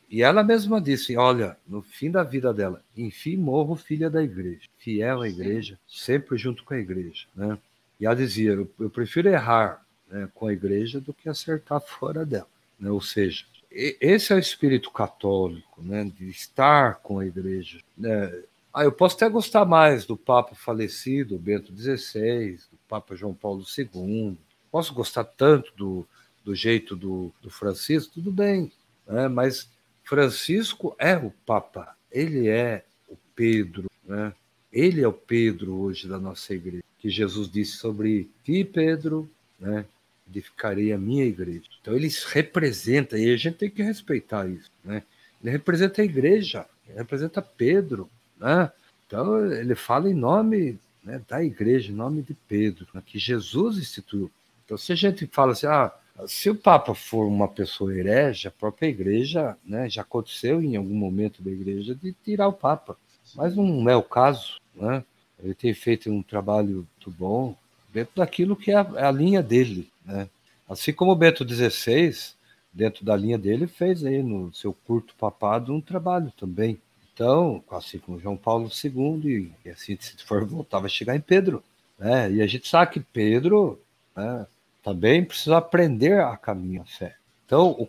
e 0.10 0.22
ela 0.22 0.44
mesma 0.44 0.82
disse, 0.82 1.16
olha, 1.18 1.58
no 1.68 1.82
fim 1.82 2.12
da 2.12 2.24
vida 2.24 2.54
dela, 2.54 2.82
enfim 2.96 3.38
morro 3.38 3.76
filha 3.76 4.10
da 4.10 4.24
igreja, 4.24 4.62
fiel 4.78 5.22
à 5.22 5.30
igreja, 5.30 5.80
sempre 5.88 6.38
junto 6.38 6.64
com 6.64 6.74
a 6.74 6.80
igreja, 6.80 7.26
né? 7.36 7.58
E 8.00 8.06
ela 8.06 8.16
dizia, 8.16 8.52
eu, 8.52 8.70
eu 8.80 8.90
prefiro 8.90 9.30
errar 9.30 9.86
né, 10.10 10.30
com 10.34 10.48
a 10.48 10.54
igreja 10.54 11.00
do 11.00 11.14
que 11.14 11.30
acertar 11.30 11.82
fora 11.82 12.26
dela, 12.26 12.48
né? 12.80 12.92
Ou 12.92 13.02
seja, 13.02 13.46
esse 13.76 14.32
é 14.32 14.36
o 14.38 14.40
espírito 14.40 14.90
católico, 14.90 15.82
né, 15.82 16.10
de 16.18 16.30
estar 16.30 16.96
com 16.96 17.20
a 17.20 17.26
igreja. 17.26 17.80
Né? 17.98 18.34
Ah, 18.74 18.86
eu 18.86 18.92
posso 18.92 19.16
até 19.18 19.28
gostar 19.28 19.66
mais 19.66 20.06
do 20.06 20.16
Papa 20.16 20.56
falecido, 20.56 21.38
Bento 21.38 21.74
XVI, 21.76 22.56
do 22.72 22.78
Papa 22.88 23.16
João 23.16 23.34
Paulo 23.34 23.66
II, 23.78 24.38
posso 24.72 24.94
gostar 24.94 25.26
tanto 25.26 25.74
do, 25.76 26.08
do 26.44 26.56
jeito 26.56 26.96
do, 26.96 27.34
do 27.42 27.50
Francisco, 27.50 28.14
tudo 28.14 28.32
bem, 28.32 28.72
né? 29.06 29.28
mas 29.28 29.70
Francisco 30.06 30.96
é 30.98 31.18
o 31.18 31.32
Papa, 31.46 31.96
ele 32.10 32.48
é 32.48 32.86
o 33.10 33.18
Pedro, 33.36 33.92
né? 34.06 34.34
ele 34.72 35.02
é 35.02 35.08
o 35.08 35.14
Pedro 35.14 35.74
hoje 35.74 36.08
da 36.08 36.18
nossa 36.18 36.54
igreja, 36.54 36.84
que 37.00 37.10
Jesus 37.10 37.52
disse 37.52 37.74
sobre 37.74 38.30
ti, 38.44 38.64
Pedro, 38.64 39.30
né? 39.60 39.86
Edificarei 40.28 40.92
a 40.92 40.98
minha 40.98 41.26
igreja. 41.26 41.64
Então 41.82 41.96
eles 41.96 42.24
representam, 42.24 43.18
e 43.18 43.34
a 43.34 43.38
gente 43.38 43.58
tem 43.58 43.70
que 43.70 43.84
respeitar 43.84 44.48
isso, 44.48 44.72
né? 44.84 45.04
Ele 45.42 45.52
representa 45.52 46.02
a 46.02 46.06
igreja, 46.06 46.66
ele 46.88 46.98
representa 46.98 47.42
Pedro, 47.42 48.10
né? 48.38 48.72
Então 49.06 49.46
ele 49.46 49.76
fala 49.76 50.10
em 50.10 50.14
nome 50.14 50.80
né, 51.04 51.22
da 51.28 51.44
igreja, 51.44 51.92
em 51.92 51.96
nome 51.96 52.24
de 52.24 52.34
Pedro, 52.34 52.88
né, 52.94 53.02
que 53.06 53.20
Jesus 53.20 53.78
instituiu. 53.78 54.32
Então 54.66 54.78
se 54.78 54.92
a 54.92 54.96
gente 54.96 55.28
fala 55.28 55.52
assim, 55.52 55.68
ah, 55.68 55.94
se 56.26 56.50
o 56.50 56.56
Papa 56.56 56.96
for 56.96 57.28
uma 57.28 57.48
pessoa 57.48 57.96
herege, 57.96 58.48
a 58.48 58.52
própria 58.52 58.88
igreja, 58.88 59.56
né, 59.64 59.88
já 59.88 60.02
aconteceu 60.02 60.62
em 60.62 60.76
algum 60.76 60.96
momento 60.96 61.44
da 61.44 61.52
igreja 61.52 61.94
de 61.94 62.14
tirar 62.24 62.48
o 62.48 62.54
Papa, 62.54 62.98
mas 63.36 63.56
não 63.56 63.88
é 63.90 63.96
o 63.96 64.04
caso, 64.04 64.60
né? 64.74 65.04
Ele 65.44 65.54
tem 65.54 65.74
feito 65.74 66.10
um 66.10 66.24
trabalho 66.24 66.88
muito 66.98 67.12
bom 67.12 67.56
dentro 67.96 68.12
daquilo 68.18 68.58
que 68.58 68.72
é 68.72 68.76
a, 68.76 69.08
a 69.08 69.12
linha 69.12 69.42
dele, 69.42 69.90
né? 70.04 70.28
Assim 70.68 70.92
como 70.92 71.12
o 71.12 71.16
Bento 71.16 71.48
XVI, 71.48 72.34
dentro 72.74 73.06
da 73.06 73.16
linha 73.16 73.38
dele, 73.38 73.68
fez 73.68 74.04
aí 74.04 74.22
no 74.22 74.54
seu 74.54 74.74
curto 74.74 75.16
papado 75.16 75.74
um 75.74 75.80
trabalho 75.80 76.30
também. 76.38 76.78
Então, 77.14 77.64
assim 77.72 77.98
como 77.98 78.20
João 78.20 78.36
Paulo 78.36 78.70
II, 78.70 79.54
e 79.64 79.70
assim, 79.70 79.98
se 79.98 80.18
for 80.26 80.44
voltar, 80.44 80.80
vai 80.80 80.90
chegar 80.90 81.16
em 81.16 81.22
Pedro. 81.22 81.64
Né? 81.98 82.34
E 82.34 82.42
a 82.42 82.48
gente 82.48 82.68
sabe 82.68 82.92
que 82.92 83.00
Pedro 83.00 83.80
né, 84.14 84.46
também 84.84 85.24
precisa 85.24 85.58
aprender 85.58 86.20
a 86.20 86.36
caminhar 86.36 86.84
a 86.84 86.88
fé. 86.88 87.16
Então, 87.46 87.72
o, 87.80 87.88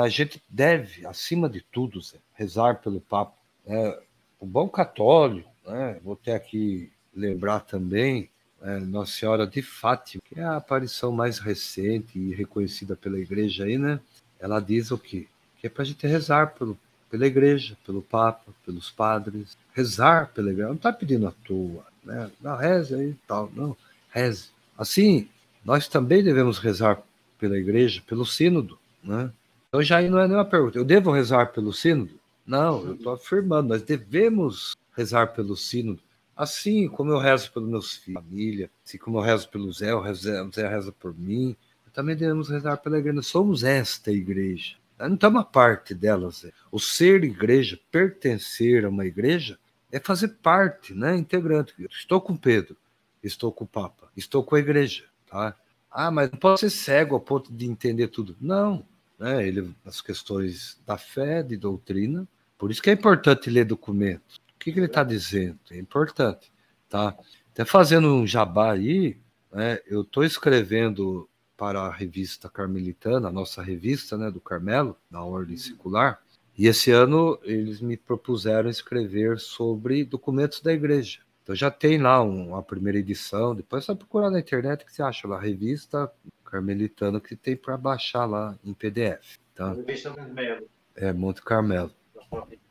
a 0.00 0.08
gente 0.08 0.42
deve, 0.48 1.06
acima 1.06 1.48
de 1.48 1.60
tudo, 1.60 2.00
rezar 2.34 2.80
pelo 2.80 3.00
Papa. 3.00 3.36
Né? 3.64 3.96
O 4.40 4.46
bom 4.46 4.68
católico, 4.68 5.48
né? 5.64 6.00
vou 6.02 6.16
ter 6.16 6.32
aqui 6.32 6.90
lembrar 7.14 7.60
também 7.60 8.28
é, 8.66 8.80
Nossa 8.80 9.12
Senhora 9.12 9.46
de 9.46 9.62
Fátima, 9.62 10.20
que 10.28 10.40
é 10.40 10.42
a 10.42 10.56
aparição 10.56 11.12
mais 11.12 11.38
recente 11.38 12.18
e 12.18 12.34
reconhecida 12.34 12.96
pela 12.96 13.18
igreja 13.18 13.64
aí, 13.64 13.78
né? 13.78 14.00
Ela 14.40 14.58
diz 14.58 14.90
o 14.90 14.98
quê? 14.98 15.28
Que 15.60 15.68
é 15.68 15.70
para 15.70 15.82
a 15.82 15.86
gente 15.86 16.04
rezar 16.04 16.54
pelo, 16.54 16.76
pela 17.08 17.26
igreja, 17.26 17.76
pelo 17.86 18.02
Papa, 18.02 18.52
pelos 18.64 18.90
padres, 18.90 19.56
rezar 19.72 20.32
pela 20.34 20.50
igreja. 20.50 20.68
Não 20.68 20.74
está 20.74 20.92
pedindo 20.92 21.28
à 21.28 21.32
toa, 21.44 21.86
né? 22.04 22.28
Não, 22.40 22.56
reze 22.56 22.94
aí 22.94 23.10
e 23.10 23.18
tal, 23.26 23.50
não, 23.54 23.76
reze. 24.10 24.48
Assim, 24.76 25.28
nós 25.64 25.86
também 25.86 26.24
devemos 26.24 26.58
rezar 26.58 27.00
pela 27.38 27.56
igreja, 27.56 28.02
pelo 28.04 28.26
sínodo, 28.26 28.76
né? 29.02 29.30
Então 29.68 29.80
já 29.80 29.98
aí 29.98 30.08
não 30.10 30.18
é 30.18 30.26
nenhuma 30.26 30.44
pergunta. 30.44 30.76
Eu 30.76 30.84
devo 30.84 31.12
rezar 31.12 31.52
pelo 31.52 31.72
sínodo? 31.72 32.18
Não, 32.44 32.84
eu 32.84 32.94
estou 32.94 33.12
afirmando, 33.12 33.68
nós 33.68 33.82
devemos 33.82 34.76
rezar 34.96 35.28
pelo 35.28 35.56
sínodo 35.56 36.00
Assim 36.36 36.86
como 36.86 37.10
eu 37.10 37.18
rezo 37.18 37.50
pelos 37.50 37.68
meus 37.68 37.94
filhos, 37.94 38.22
família, 38.22 38.70
assim 38.84 38.98
como 38.98 39.16
eu 39.16 39.22
rezo 39.22 39.48
pelo 39.48 39.72
Zé, 39.72 39.94
o 39.94 40.14
Zé, 40.14 40.46
Zé 40.54 40.68
reza 40.68 40.92
por 40.92 41.16
mim, 41.16 41.56
também 41.94 42.14
devemos 42.14 42.50
rezar 42.50 42.76
pela 42.76 42.98
igreja. 42.98 43.22
Somos 43.22 43.64
esta 43.64 44.12
igreja. 44.12 44.76
Não 44.98 45.14
estamos 45.14 45.40
a 45.40 45.44
parte 45.44 45.94
dela, 45.94 46.30
Zé. 46.30 46.52
O 46.70 46.78
ser 46.78 47.24
igreja, 47.24 47.80
pertencer 47.90 48.84
a 48.84 48.90
uma 48.90 49.06
igreja, 49.06 49.58
é 49.90 49.98
fazer 49.98 50.28
parte, 50.42 50.92
né? 50.92 51.16
Integrante. 51.16 51.74
Estou 51.90 52.20
com 52.20 52.36
Pedro, 52.36 52.76
estou 53.22 53.50
com 53.50 53.64
o 53.64 53.68
Papa, 53.68 54.10
estou 54.14 54.44
com 54.44 54.56
a 54.56 54.58
igreja, 54.58 55.04
tá? 55.26 55.56
Ah, 55.90 56.10
mas 56.10 56.30
não 56.30 56.38
posso 56.38 56.68
ser 56.68 56.76
cego 56.76 57.14
ao 57.14 57.20
ponto 57.20 57.50
de 57.50 57.64
entender 57.64 58.08
tudo. 58.08 58.36
Não, 58.38 58.84
né? 59.18 59.48
Ele, 59.48 59.74
as 59.86 60.02
questões 60.02 60.78
da 60.84 60.98
fé, 60.98 61.42
de 61.42 61.56
doutrina. 61.56 62.28
Por 62.58 62.70
isso 62.70 62.82
que 62.82 62.90
é 62.90 62.92
importante 62.92 63.48
ler 63.48 63.64
documentos 63.64 64.38
que, 64.66 64.72
que 64.72 64.78
ele 64.80 64.86
está 64.86 65.04
dizendo? 65.04 65.60
É 65.70 65.78
importante, 65.78 66.52
tá? 66.88 67.16
Até 67.52 67.64
fazendo 67.64 68.08
um 68.08 68.26
jabá 68.26 68.72
aí, 68.72 69.16
né, 69.52 69.78
eu 69.86 70.02
estou 70.02 70.24
escrevendo 70.24 71.28
para 71.56 71.82
a 71.82 71.92
revista 71.92 72.50
Carmelitana, 72.50 73.28
a 73.28 73.32
nossa 73.32 73.62
revista 73.62 74.18
né, 74.18 74.28
do 74.28 74.40
Carmelo, 74.40 74.96
da 75.08 75.22
Ordem 75.22 75.56
Secular, 75.56 76.20
e 76.58 76.66
esse 76.66 76.90
ano 76.90 77.38
eles 77.44 77.80
me 77.80 77.96
propuseram 77.96 78.68
escrever 78.68 79.38
sobre 79.38 80.04
documentos 80.04 80.60
da 80.60 80.72
igreja. 80.72 81.20
Então 81.42 81.54
já 81.54 81.70
tem 81.70 81.96
lá 81.98 82.20
uma 82.20 82.62
primeira 82.62 82.98
edição, 82.98 83.54
depois 83.54 83.84
é 83.84 83.86
só 83.86 83.94
procurar 83.94 84.30
na 84.30 84.40
internet 84.40 84.84
que 84.84 84.92
você 84.92 85.02
acha 85.02 85.28
lá, 85.28 85.38
revista 85.38 86.10
Carmelitana 86.44 87.20
que 87.20 87.36
tem 87.36 87.56
para 87.56 87.76
baixar 87.76 88.24
lá 88.26 88.58
em 88.64 88.74
PDF. 88.74 89.38
Tá? 89.54 89.72
Revista 89.72 90.12
Carmelo. 90.12 90.68
É, 90.96 91.12
Monte 91.12 91.42
Carmelo 91.42 91.94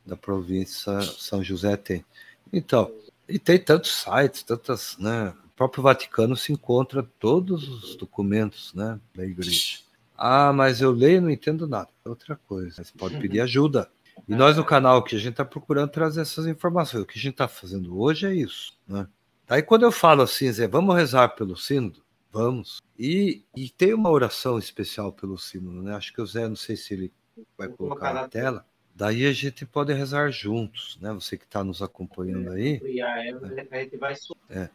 da 0.05 0.15
província 0.15 1.01
São 1.01 1.43
José 1.43 1.75
tem. 1.75 2.05
Então, 2.51 2.91
e 3.27 3.39
tem 3.39 3.57
tantos 3.57 4.03
sites, 4.03 4.43
tantas, 4.43 4.97
né, 4.97 5.33
próprio 5.55 5.83
Vaticano 5.83 6.35
se 6.35 6.51
encontra 6.51 7.03
todos 7.19 7.67
os 7.67 7.95
documentos 7.95 8.73
né, 8.73 8.99
da 9.13 9.25
igreja. 9.25 9.79
Ah, 10.17 10.53
mas 10.53 10.81
eu 10.81 10.91
leio 10.91 11.17
e 11.17 11.21
não 11.21 11.29
entendo 11.29 11.67
nada. 11.67 11.89
É 12.05 12.09
outra 12.09 12.35
coisa. 12.47 12.83
Você 12.83 12.91
pode 12.97 13.17
pedir 13.17 13.41
ajuda. 13.41 13.89
E 14.27 14.35
nós 14.35 14.55
no 14.55 14.63
canal 14.63 15.03
que 15.03 15.15
a 15.15 15.19
gente 15.19 15.31
está 15.31 15.45
procurando 15.45 15.89
trazer 15.89 16.21
essas 16.21 16.45
informações. 16.45 17.03
O 17.03 17.05
que 17.05 17.17
a 17.17 17.21
gente 17.21 17.33
está 17.33 17.47
fazendo 17.47 17.99
hoje 17.99 18.25
é 18.25 18.33
isso. 18.33 18.73
Né? 18.87 19.07
Daí 19.47 19.61
quando 19.61 19.83
eu 19.83 19.91
falo 19.91 20.21
assim, 20.21 20.51
Zé, 20.51 20.67
vamos 20.67 20.95
rezar 20.95 21.29
pelo 21.29 21.57
sínodo? 21.57 22.01
Vamos. 22.31 22.81
E, 22.97 23.43
e 23.55 23.69
tem 23.69 23.93
uma 23.93 24.09
oração 24.09 24.57
especial 24.57 25.11
pelo 25.11 25.37
sínodo, 25.37 25.81
né? 25.81 25.95
Acho 25.95 26.13
que 26.13 26.21
o 26.21 26.25
Zé, 26.25 26.47
não 26.47 26.55
sei 26.55 26.75
se 26.75 26.93
ele 26.93 27.13
vai 27.57 27.67
colocar 27.69 28.13
na 28.13 28.27
tela. 28.27 28.65
Daí 28.95 29.25
a 29.25 29.33
gente 29.33 29.65
pode 29.65 29.93
rezar 29.93 30.31
juntos, 30.31 30.97
né? 31.01 31.11
Você 31.13 31.37
que 31.37 31.43
está 31.43 31.63
nos 31.63 31.81
acompanhando 31.81 32.51
aí. 32.51 32.81
A 33.03 33.77
gente 33.79 33.97
vai... 33.97 34.15
É. 34.49 34.69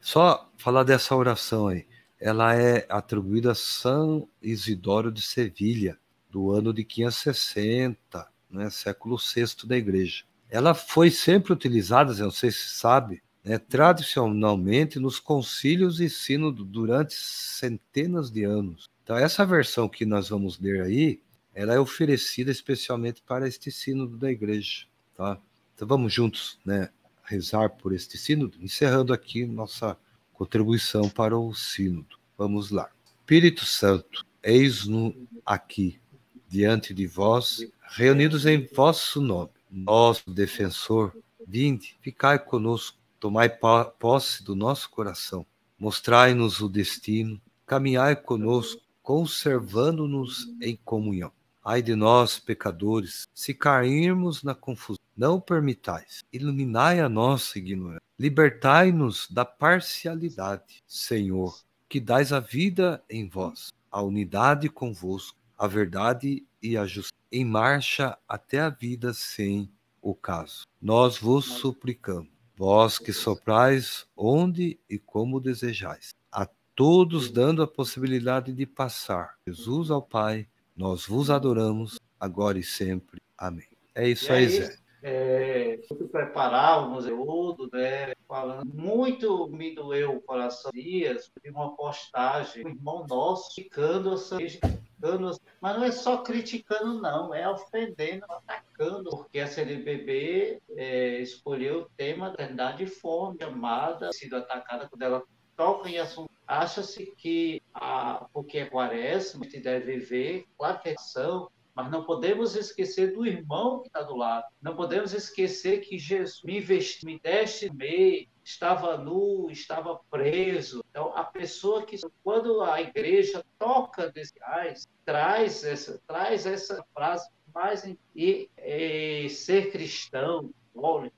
Só 0.00 0.50
falar 0.56 0.82
dessa 0.82 1.14
oração 1.14 1.68
aí 1.68 1.86
ela 2.20 2.54
é 2.54 2.86
atribuída 2.88 3.52
a 3.52 3.54
São 3.54 4.28
Isidoro 4.40 5.12
de 5.12 5.22
Sevilha, 5.22 5.98
do 6.30 6.50
ano 6.50 6.72
de 6.72 6.84
560, 6.84 8.26
né, 8.50 8.70
século 8.70 9.16
VI 9.16 9.66
da 9.66 9.76
Igreja. 9.76 10.24
Ela 10.48 10.74
foi 10.74 11.10
sempre 11.10 11.52
utilizada, 11.52 12.14
não 12.14 12.30
sei 12.30 12.50
se 12.50 12.68
sabe, 12.70 13.22
né, 13.44 13.58
tradicionalmente 13.58 14.98
nos 14.98 15.18
concílios 15.18 16.00
e 16.00 16.08
sínodos 16.08 16.66
durante 16.66 17.14
centenas 17.14 18.30
de 18.30 18.44
anos. 18.44 18.88
Então, 19.02 19.16
essa 19.16 19.44
versão 19.44 19.88
que 19.88 20.04
nós 20.04 20.28
vamos 20.28 20.58
ler 20.58 20.82
aí, 20.82 21.20
ela 21.56 21.72
é 21.72 21.80
oferecida 21.80 22.50
especialmente 22.50 23.22
para 23.22 23.48
este 23.48 23.72
sínodo 23.72 24.18
da 24.18 24.30
Igreja. 24.30 24.84
Tá? 25.16 25.40
Então, 25.74 25.88
vamos 25.88 26.12
juntos 26.12 26.58
né, 26.62 26.90
rezar 27.24 27.70
por 27.70 27.94
este 27.94 28.18
sínodo, 28.18 28.58
encerrando 28.60 29.10
aqui 29.10 29.46
nossa 29.46 29.96
contribuição 30.34 31.08
para 31.08 31.36
o 31.36 31.54
sínodo. 31.54 32.18
Vamos 32.36 32.70
lá. 32.70 32.90
Espírito 33.20 33.64
Santo, 33.64 34.26
eis-nos 34.42 35.14
aqui, 35.46 35.98
diante 36.46 36.92
de 36.92 37.06
vós, 37.06 37.66
reunidos 37.88 38.44
em 38.44 38.66
vosso 38.66 39.22
nome. 39.22 39.50
Nosso 39.70 40.30
defensor, 40.30 41.16
vinde, 41.48 41.96
ficai 42.02 42.38
conosco, 42.38 42.98
tomai 43.18 43.50
posse 43.98 44.44
do 44.44 44.54
nosso 44.54 44.90
coração, 44.90 45.46
mostrai-nos 45.78 46.60
o 46.60 46.68
destino, 46.68 47.40
caminhai 47.64 48.14
conosco, 48.14 48.82
conservando-nos 49.02 50.48
em 50.60 50.76
comunhão. 50.84 51.32
Ai 51.68 51.82
de 51.82 51.96
nós, 51.96 52.38
pecadores, 52.38 53.26
se 53.34 53.52
cairmos 53.52 54.44
na 54.44 54.54
confusão, 54.54 55.02
não 55.16 55.40
permitais, 55.40 56.22
iluminai 56.32 57.00
a 57.00 57.08
nossa 57.08 57.58
ignorância 57.58 58.06
Libertai-nos 58.16 59.28
da 59.28 59.44
parcialidade, 59.44 60.84
Senhor, 60.86 61.58
que 61.88 61.98
dais 61.98 62.32
a 62.32 62.38
vida 62.38 63.02
em 63.10 63.28
vós, 63.28 63.72
a 63.90 64.00
unidade 64.00 64.68
convosco, 64.68 65.36
a 65.58 65.66
verdade 65.66 66.46
e 66.62 66.76
a 66.76 66.86
justiça, 66.86 67.20
em 67.32 67.44
marcha 67.44 68.16
até 68.28 68.60
a 68.60 68.70
vida 68.70 69.12
sem 69.12 69.68
o 70.00 70.14
caso. 70.14 70.68
Nós 70.80 71.18
vos 71.18 71.46
suplicamos, 71.46 72.30
vós 72.56 72.96
que 72.96 73.12
soprais 73.12 74.06
onde 74.16 74.78
e 74.88 75.00
como 75.00 75.40
desejais, 75.40 76.14
a 76.30 76.48
todos 76.76 77.28
dando 77.28 77.60
a 77.60 77.66
possibilidade 77.66 78.52
de 78.52 78.66
passar. 78.66 79.34
Jesus 79.48 79.90
ao 79.90 80.00
Pai, 80.00 80.46
nós 80.76 81.06
vos 81.06 81.30
adoramos, 81.30 81.98
agora 82.20 82.58
e 82.58 82.62
sempre. 82.62 83.20
Amém. 83.38 83.66
É 83.94 84.08
isso 84.08 84.32
aí, 84.32 84.48
Zé 84.48 84.76
é, 85.08 85.78
preparávamos 86.10 87.06
conteúdo, 87.06 87.70
né, 87.72 88.12
falando 88.26 88.66
muito 88.74 89.48
me 89.48 89.72
doeu 89.72 90.16
o 90.16 90.20
coração 90.20 90.70
dias 90.72 91.30
de 91.42 91.50
uma 91.50 91.76
postagem, 91.76 92.66
um 92.66 92.70
irmão 92.70 93.06
nosso 93.08 93.54
ficando 93.54 94.16
criticando, 94.18 95.40
mas 95.60 95.76
não 95.76 95.84
é 95.84 95.92
só 95.92 96.18
criticando 96.18 97.00
não, 97.00 97.32
é 97.32 97.48
ofendendo, 97.48 98.24
atacando, 98.28 99.10
porque 99.10 99.38
a 99.38 99.46
CNBB 99.46 100.60
é, 100.70 101.20
escolheu 101.20 101.82
o 101.82 101.90
tema 101.96 102.28
da 102.28 102.34
eternidade 102.34 102.78
de 102.78 102.86
fome, 102.86 103.38
chamada, 103.40 104.12
sido 104.12 104.36
atacada 104.36 104.88
quando 104.88 105.02
ela 105.02 105.22
toca 105.56 105.88
em 105.88 105.98
assunto. 105.98 106.30
Acha-se 106.46 107.06
que, 107.16 107.60
a, 107.74 108.26
porque 108.32 108.58
é 108.58 108.66
quaresma, 108.66 109.44
a 109.44 109.48
gente 109.48 109.60
deve 109.60 109.98
ver, 109.98 110.46
claro 110.56 110.80
que 110.80 110.90
é 110.90 110.94
ação, 110.94 111.50
mas 111.74 111.90
não 111.90 112.04
podemos 112.04 112.56
esquecer 112.56 113.12
do 113.12 113.26
irmão 113.26 113.80
que 113.80 113.88
está 113.88 114.00
do 114.02 114.16
lado. 114.16 114.46
Não 114.62 114.74
podemos 114.74 115.12
esquecer 115.12 115.80
que 115.80 115.98
Jesus 115.98 116.42
me 116.42 116.58
vestiu, 116.58 117.06
me 117.06 117.20
deste 117.20 117.70
meio, 117.70 118.26
estava 118.42 118.96
nu, 118.96 119.50
estava 119.50 120.00
preso. 120.10 120.82
Então, 120.90 121.12
a 121.14 121.22
pessoa 121.22 121.84
que, 121.84 121.98
quando 122.22 122.62
a 122.62 122.80
igreja 122.80 123.44
toca 123.58 124.10
desse 124.10 124.38
reais, 124.38 124.88
traz 125.04 125.64
essa, 125.64 126.00
traz 126.06 126.46
essa 126.46 126.82
frase 126.94 127.28
mais 127.54 127.84
e, 128.14 128.48
e 128.56 129.28
ser 129.28 129.70
cristão, 129.70 130.50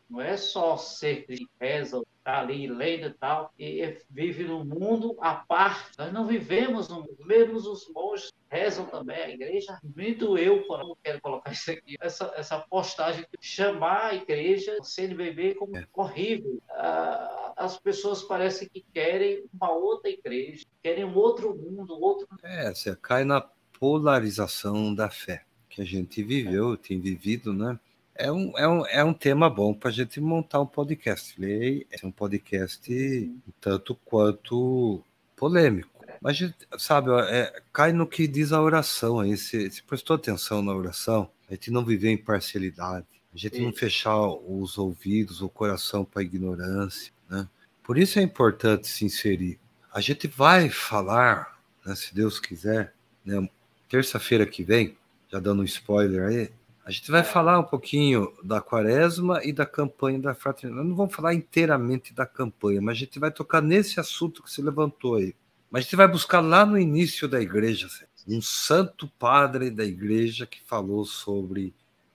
não 0.09 0.21
é 0.21 0.37
só 0.37 0.77
ser 0.77 1.27
cristão, 1.27 1.49
reza, 1.61 2.03
tá 2.29 2.41
ali 2.41 2.67
lendo 2.67 3.07
e 3.07 3.15
tal, 3.15 3.55
e 3.59 3.97
vive 4.11 4.45
num 4.45 4.63
mundo 4.63 5.17
à 5.19 5.33
parte. 5.33 5.93
Nós 5.97 6.13
não 6.13 6.27
vivemos 6.27 6.87
no 6.87 6.97
mundo, 6.97 7.17
mesmo 7.25 7.57
os 7.57 7.89
monges 7.89 8.31
rezam 8.51 8.85
também, 8.85 9.17
a 9.17 9.31
igreja 9.31 9.79
me 9.97 10.15
doeu, 10.15 10.63
não 10.69 10.95
quero 11.03 11.23
colocar 11.23 11.51
isso 11.53 11.71
aqui, 11.71 11.97
essa, 11.99 12.31
essa 12.37 12.59
postagem, 12.59 13.25
chamar 13.41 14.09
a 14.09 14.15
igreja, 14.15 14.77
o 14.79 14.85
CNBB, 14.85 15.55
como 15.55 15.75
é. 15.79 15.87
horrível. 15.95 16.61
Ah, 16.69 17.55
as 17.57 17.79
pessoas 17.79 18.23
parecem 18.23 18.69
que 18.69 18.85
querem 18.93 19.45
uma 19.55 19.73
outra 19.73 20.11
igreja, 20.11 20.67
querem 20.83 21.07
um 21.07 21.17
outro 21.17 21.57
mundo, 21.57 21.99
outro... 21.99 22.29
É, 22.43 22.75
você 22.75 22.95
cai 22.95 23.25
na 23.25 23.41
polarização 23.81 24.95
da 24.95 25.09
fé 25.09 25.45
que 25.71 25.81
a 25.81 25.85
gente 25.85 26.23
viveu, 26.23 26.77
tem 26.77 27.01
vivido, 27.01 27.55
né? 27.55 27.81
É 28.19 28.33
um, 28.33 28.59
é 28.59 28.69
um, 28.69 28.87
é 28.87 29.05
um 29.05 29.15
tema 29.15 29.49
bom 29.49 29.73
para 29.73 29.91
a 29.91 29.93
gente 29.93 30.21
montar 30.21 30.61
um 30.61 30.67
podcast. 30.67 31.37
É 31.41 32.05
um 32.05 32.11
podcast 32.11 33.33
tanto 33.61 33.95
quanto 34.05 35.03
polêmico. 35.37 35.89
Mas, 36.21 36.37
gente, 36.37 36.57
sabe, 36.79 37.11
é, 37.31 37.63
cai 37.73 37.93
no 37.93 38.07
que 38.07 38.27
diz 38.27 38.53
a 38.53 38.61
oração 38.61 39.21
aí. 39.21 39.37
Se, 39.37 39.71
se 39.71 39.83
prestou 39.85 40.17
atenção 40.17 40.61
na 40.61 40.75
oração, 40.75 41.31
a 41.49 41.55
gente 41.55 41.71
não 41.71 41.85
viver 41.85 42.11
em 42.11 42.17
parcialidade, 42.17 43.07
a 43.33 43.39
gente 43.39 43.61
não 43.61 43.73
fechar 43.73 44.21
os 44.21 44.77
ouvidos, 44.77 45.41
o 45.41 45.49
coração 45.49 46.05
para 46.05 46.21
a 46.21 46.25
ignorância. 46.25 47.13
Né? 47.31 47.49
Por 47.85 47.97
isso 47.97 48.19
é 48.19 48.23
importante 48.23 48.89
se 48.89 49.05
inserir. 49.05 49.61
A 49.95 50.01
gente 50.01 50.27
vai 50.27 50.69
falar, 50.69 51.57
né, 51.87 51.95
se 51.95 52.13
Deus 52.13 52.41
quiser, 52.41 52.93
né, 53.25 53.49
terça-feira 53.89 54.45
que 54.45 54.65
vem, 54.65 54.97
já 55.31 55.39
dando 55.39 55.63
um 55.63 55.65
spoiler 55.65 56.27
aí, 56.27 56.51
a 56.89 56.91
gente 56.91 57.11
vai 57.11 57.23
falar 57.23 57.59
um 57.59 57.65
pouquinho 57.65 58.33
da 58.43 58.63
quaresma 58.63 59.45
e 59.45 59.53
da 59.53 59.67
campanha 59.67 60.19
da 60.19 60.35
fraternidade. 60.35 60.89
Não 60.89 60.97
vamos 60.97 61.15
falar 61.15 61.35
inteiramente 61.35 62.15
da 62.15 62.25
campanha, 62.25 62.81
mas 62.81 62.97
a 62.97 63.01
gente 63.01 63.19
vai 63.19 63.31
tocar 63.31 63.61
nesse 63.61 64.01
assunto 64.01 64.43
que 64.43 64.51
se 64.51 64.63
levantou 64.63 65.17
aí. 65.17 65.35
Mas 65.71 65.81
a 65.81 65.83
gente 65.83 65.97
vai 65.97 66.09
buscar 66.09 66.41
lá 66.41 66.65
no 66.65 66.79
início 66.79 67.29
da 67.29 67.43
igreja, 67.43 67.89
um 68.27 68.41
santo 68.41 69.07
padre 69.19 69.71
da 69.71 69.85
igreja 69.85 70.47
que 70.47 70.63
falou 70.63 71.05
sobre 71.05 71.75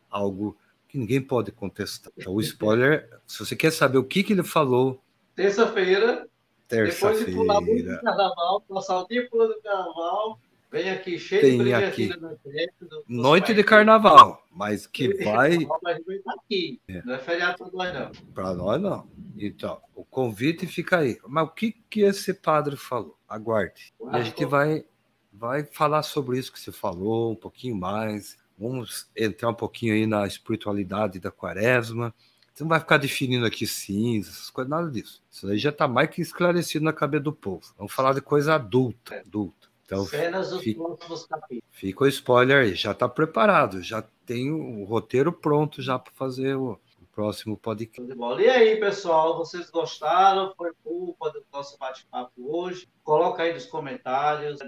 algo 0.10 0.58
que 0.90 0.98
ninguém 0.98 1.22
pode 1.22 1.52
contestar. 1.52 2.12
Então, 2.18 2.34
o 2.34 2.42
spoiler, 2.42 3.08
se 3.28 3.46
você 3.46 3.56
quer 3.56 3.72
saber 3.72 4.00
o 4.00 4.04
que, 4.04 4.24
que 4.24 4.34
ele 4.34 4.42
falou. 4.42 5.00
Terça-feira. 5.36 6.28
Terça-feira. 6.68 7.20
Depois 7.20 7.26
de 7.28 7.32
pular 7.32 7.62
muito 7.62 7.92
do 7.92 8.02
carnaval, 8.02 8.62
passar 8.62 9.02
o 9.02 9.08
dia 9.08 9.30
pulando 9.30 9.56
carnaval, 9.62 10.40
Vem 10.74 10.90
aqui 10.90 11.20
cheio 11.20 11.40
Tem 11.40 11.64
de 11.64 11.72
aqui. 11.72 12.08
Do, 12.08 13.04
Noite 13.08 13.54
de 13.54 13.64
carnaval, 13.64 14.44
mas 14.52 14.88
que 14.90 15.24
vai. 15.24 15.56
Mas 15.84 16.00
aqui. 16.26 16.82
É. 16.88 17.00
Não 17.06 17.14
é 17.14 17.20
feriado 17.20 17.60
para 17.60 17.72
nós, 17.72 17.94
não. 17.94 18.34
Para 18.34 18.54
nós, 18.56 18.82
não. 18.82 19.08
Então, 19.38 19.80
o 19.94 20.04
convite 20.04 20.66
fica 20.66 20.98
aí. 20.98 21.20
Mas 21.28 21.44
o 21.44 21.52
que, 21.52 21.74
que 21.88 22.02
esse 22.02 22.34
padre 22.34 22.76
falou? 22.76 23.16
Aguarde. 23.30 23.94
A 24.08 24.20
gente 24.22 24.44
vai, 24.46 24.84
vai 25.32 25.64
falar 25.64 26.02
sobre 26.02 26.40
isso 26.40 26.52
que 26.52 26.60
você 26.60 26.72
falou, 26.72 27.34
um 27.34 27.36
pouquinho 27.36 27.76
mais. 27.76 28.36
Vamos 28.58 29.08
entrar 29.16 29.50
um 29.50 29.54
pouquinho 29.54 29.94
aí 29.94 30.08
na 30.08 30.26
espiritualidade 30.26 31.20
da 31.20 31.30
quaresma. 31.30 32.12
Você 32.52 32.64
não 32.64 32.70
vai 32.70 32.80
ficar 32.80 32.98
definindo 32.98 33.46
aqui 33.46 33.68
cinzas, 33.68 34.34
essas 34.34 34.50
coisas, 34.50 34.72
nada 34.72 34.90
disso. 34.90 35.24
Isso 35.30 35.48
aí 35.48 35.60
já 35.60 35.70
está 35.70 35.88
mais 35.88 36.10
que 36.10 36.20
esclarecido 36.20 36.84
na 36.84 36.94
cabeça 36.94 37.26
do 37.26 37.34
povo. 37.34 37.62
Vamos 37.78 37.94
falar 37.94 38.14
de 38.16 38.22
coisa 38.22 38.56
adulta, 38.56 39.20
adulta. 39.20 39.72
Então, 39.94 40.06
Cenas 40.06 40.50
dos 40.50 40.62
fica, 40.62 40.84
próximos 40.84 41.26
capítulos. 41.26 41.64
Fica 41.70 42.04
o 42.04 42.08
spoiler 42.08 42.64
aí, 42.64 42.76
já 42.76 42.92
está 42.92 43.08
preparado, 43.08 43.82
já 43.82 44.02
tem 44.26 44.52
o 44.52 44.84
roteiro 44.86 45.32
pronto 45.32 45.82
já 45.82 46.00
para 46.00 46.12
fazer 46.14 46.56
o, 46.56 46.80
o, 47.00 47.06
próximo 47.14 47.56
podcast. 47.56 48.12
E 48.40 48.50
aí, 48.50 48.80
pessoal, 48.80 49.38
vocês 49.38 49.70
gostaram? 49.70 50.52
Foi 50.58 50.72
culpa 50.84 51.30
do 51.30 51.46
nosso 51.54 51.78
bate-papo 51.78 52.32
hoje? 52.38 52.90
Coloca 53.04 53.44
aí 53.44 53.54
nos 53.54 53.68
comentários. 53.68 54.60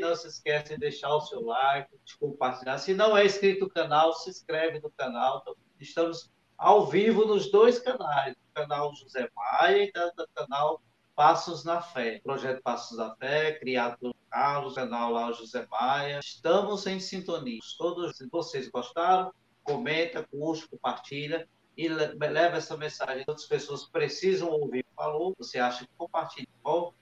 Não 0.00 0.14
se 0.14 0.28
esqueça 0.28 0.74
de 0.74 0.80
deixar 0.80 1.14
o 1.14 1.20
seu 1.22 1.42
like, 1.42 1.88
de 2.04 2.16
compartilhar. 2.18 2.76
Se 2.78 2.92
não 2.92 3.16
é 3.16 3.24
inscrito 3.24 3.64
no 3.64 3.70
canal, 3.70 4.12
se 4.12 4.28
inscreve 4.28 4.80
no 4.80 4.90
canal. 4.90 5.40
Então, 5.40 5.56
estamos 5.80 6.30
ao 6.58 6.86
vivo 6.86 7.24
nos 7.24 7.50
dois 7.50 7.78
canais, 7.78 8.34
no 8.36 8.62
canal 8.62 8.94
José 8.94 9.28
Maia 9.34 9.84
e 9.84 9.92
no 10.16 10.28
canal 10.34 10.82
Passos 11.14 11.64
na 11.64 11.80
Fé. 11.80 12.20
Projeto 12.22 12.62
Passos 12.62 12.98
na 12.98 13.14
Fé, 13.16 13.52
criado 13.52 13.98
pelo 13.98 14.14
Carlos, 14.30 14.74
canal 14.74 15.12
lá 15.12 15.30
José 15.32 15.66
Maia. 15.70 16.18
Estamos 16.18 16.86
em 16.86 16.98
sintonia. 16.98 17.60
Todos, 17.78 18.16
vocês 18.30 18.68
gostaram, 18.68 19.32
comenta, 19.62 20.26
curte, 20.30 20.68
compartilha 20.68 21.48
e 21.76 21.88
leva 21.88 22.56
essa 22.56 22.76
mensagem. 22.76 23.24
Outras 23.26 23.46
pessoas 23.46 23.84
precisam 23.84 24.48
ouvir. 24.48 24.84
Falou, 24.96 25.34
você 25.38 25.58
acha 25.58 25.84
que 25.84 25.90
compartilha. 25.96 26.48
Bom, 26.62 26.92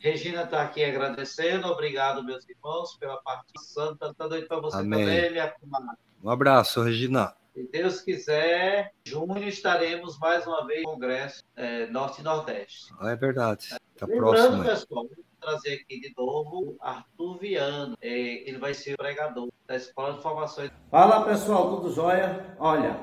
Regina 0.00 0.42
está 0.42 0.62
aqui 0.62 0.84
agradecendo. 0.84 1.68
Obrigado, 1.68 2.22
meus 2.22 2.46
irmãos, 2.48 2.96
pela 2.96 3.20
participação. 3.22 3.92
Está 3.92 4.12
dando 4.16 4.46
para 4.46 4.60
você 4.60 4.78
Amém. 4.78 5.04
também, 5.04 5.30
minha 5.30 5.50
comadre. 5.50 5.96
Um 6.22 6.30
abraço, 6.30 6.82
Regina. 6.82 7.34
Se 7.56 7.66
Deus 7.72 8.02
quiser, 8.02 8.92
junho 9.06 9.48
estaremos 9.48 10.18
mais 10.18 10.46
uma 10.46 10.66
vez 10.66 10.82
no 10.82 10.90
Congresso 10.90 11.42
é, 11.56 11.86
Norte 11.86 12.20
e 12.20 12.22
Nordeste. 12.22 12.92
Ah, 13.00 13.12
é 13.12 13.16
verdade. 13.16 13.70
Tá 13.96 14.04
Lembrando, 14.04 14.34
próximo, 14.34 14.62
pessoal, 14.62 15.08
vou 15.08 15.24
trazer 15.40 15.72
aqui 15.76 15.98
de 15.98 16.12
novo 16.14 16.76
Arthur 16.78 17.38
Viana. 17.38 17.96
É, 18.02 18.46
ele 18.46 18.58
vai 18.58 18.74
ser 18.74 18.92
o 18.92 18.98
pregador 18.98 19.48
da 19.66 19.74
Escola 19.74 20.12
de 20.12 20.22
Formação. 20.22 20.70
Fala, 20.90 21.24
pessoal, 21.24 21.76
tudo 21.76 21.94
jóia? 21.94 22.54
Olha, 22.58 23.00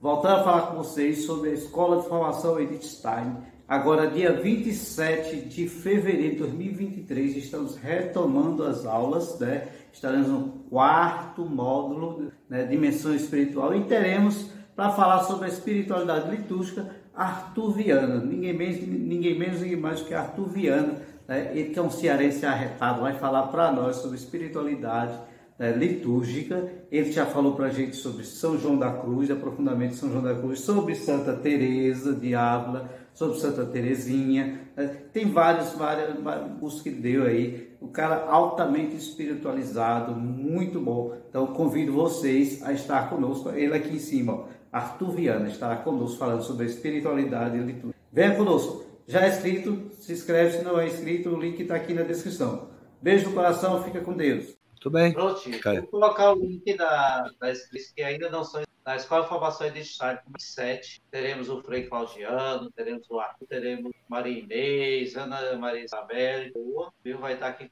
voltando 0.00 0.36
a 0.36 0.44
falar 0.44 0.66
com 0.68 0.76
vocês 0.76 1.26
sobre 1.26 1.50
a 1.50 1.54
Escola 1.54 2.00
de 2.00 2.08
Formação 2.08 2.60
Edith 2.60 2.84
Stein. 2.84 3.44
Agora, 3.66 4.08
dia 4.08 4.32
27 4.32 5.48
de 5.48 5.68
fevereiro 5.68 6.34
de 6.34 6.38
2023, 6.42 7.38
estamos 7.38 7.74
retomando 7.74 8.62
as 8.62 8.86
aulas, 8.86 9.36
né? 9.40 9.66
Estaremos 9.96 10.28
no 10.28 10.48
quarto 10.68 11.46
módulo, 11.46 12.30
né? 12.50 12.66
Dimensão 12.66 13.14
Espiritual, 13.14 13.74
e 13.74 13.84
teremos, 13.84 14.50
para 14.76 14.90
falar 14.90 15.22
sobre 15.22 15.46
a 15.46 15.48
espiritualidade 15.48 16.30
litúrgica, 16.30 16.86
Arthur 17.14 17.72
Viana, 17.72 18.22
ninguém 18.22 18.52
menos, 18.52 18.86
ninguém 18.86 19.38
menos, 19.38 19.62
ninguém 19.62 19.80
mais 19.80 20.02
que 20.02 20.12
Arthur 20.12 20.50
Viana, 20.50 21.00
né? 21.26 21.50
ele 21.54 21.70
que 21.70 21.78
é 21.78 21.82
um 21.82 21.88
cearense 21.88 22.44
arretado, 22.44 23.00
vai 23.00 23.14
falar 23.14 23.44
para 23.44 23.72
nós 23.72 23.96
sobre 23.96 24.18
espiritualidade 24.18 25.18
né, 25.58 25.72
litúrgica. 25.72 26.70
Ele 26.92 27.10
já 27.10 27.24
falou 27.24 27.54
para 27.54 27.68
a 27.68 27.70
gente 27.70 27.96
sobre 27.96 28.22
São 28.22 28.58
João 28.58 28.78
da 28.78 28.92
Cruz, 28.92 29.30
aprofundamento 29.30 29.94
São 29.94 30.10
João 30.10 30.22
da 30.22 30.34
Cruz, 30.34 30.60
sobre 30.60 30.94
Santa 30.94 31.32
Teresa 31.32 32.12
de 32.12 32.34
Ávila, 32.34 32.90
sobre 33.14 33.38
Santa 33.38 33.64
Terezinha. 33.64 34.60
Né? 34.76 34.88
Tem 35.10 35.32
vários, 35.32 35.72
vários, 35.72 36.22
vários 36.22 36.82
que 36.82 36.90
deu 36.90 37.24
aí. 37.24 37.65
O 37.80 37.88
cara 37.88 38.26
altamente 38.28 38.96
espiritualizado, 38.96 40.14
muito 40.14 40.80
bom. 40.80 41.16
Então 41.28 41.46
convido 41.48 41.92
vocês 41.92 42.62
a 42.62 42.72
estar 42.72 43.10
conosco. 43.10 43.50
Ele 43.50 43.74
aqui 43.74 43.96
em 43.96 43.98
cima, 43.98 44.32
ó, 44.32 44.44
Arthur 44.72 45.10
Viana, 45.10 45.48
estará 45.48 45.76
conosco 45.76 46.18
falando 46.18 46.42
sobre 46.42 46.64
a 46.64 46.68
espiritualidade 46.68 47.56
e 47.56 47.60
liturgia. 47.60 47.94
Venha 48.12 48.34
conosco. 48.34 48.84
Já 49.06 49.24
é 49.24 49.28
inscrito? 49.28 49.90
Se 50.00 50.12
inscreve 50.12 50.58
se 50.58 50.64
não 50.64 50.80
é 50.80 50.86
inscrito, 50.86 51.28
o 51.28 51.40
link 51.40 51.60
está 51.60 51.76
aqui 51.76 51.94
na 51.94 52.02
descrição. 52.02 52.68
Beijo 53.00 53.28
no 53.28 53.34
coração, 53.34 53.82
fica 53.84 54.00
com 54.00 54.14
Deus. 54.14 54.55
Tudo 54.86 54.92
bem. 54.92 55.12
Prontinho. 55.12 55.60
Vou 55.64 55.86
colocar 55.88 56.32
o 56.32 56.38
link 56.38 56.76
da, 56.76 57.28
da 57.40 57.52
que 57.92 58.04
ainda 58.04 58.30
não 58.30 58.44
são 58.44 58.62
na 58.84 58.94
Escola 58.94 59.24
de 59.24 59.28
Formação 59.28 59.66
Identitária 59.66 60.22
7, 60.38 61.02
teremos 61.10 61.48
o 61.48 61.60
Frei 61.60 61.88
Claudiano, 61.88 62.70
teremos 62.70 63.10
o 63.10 63.18
Arthur, 63.18 63.48
teremos 63.48 63.90
Maria 64.08 64.38
Inês, 64.38 65.16
Ana 65.16 65.56
Maria 65.56 65.82
Isabel, 65.82 66.52
o 66.54 66.88
viu? 67.02 67.18
Vai 67.18 67.34
estar 67.34 67.48
aqui. 67.48 67.68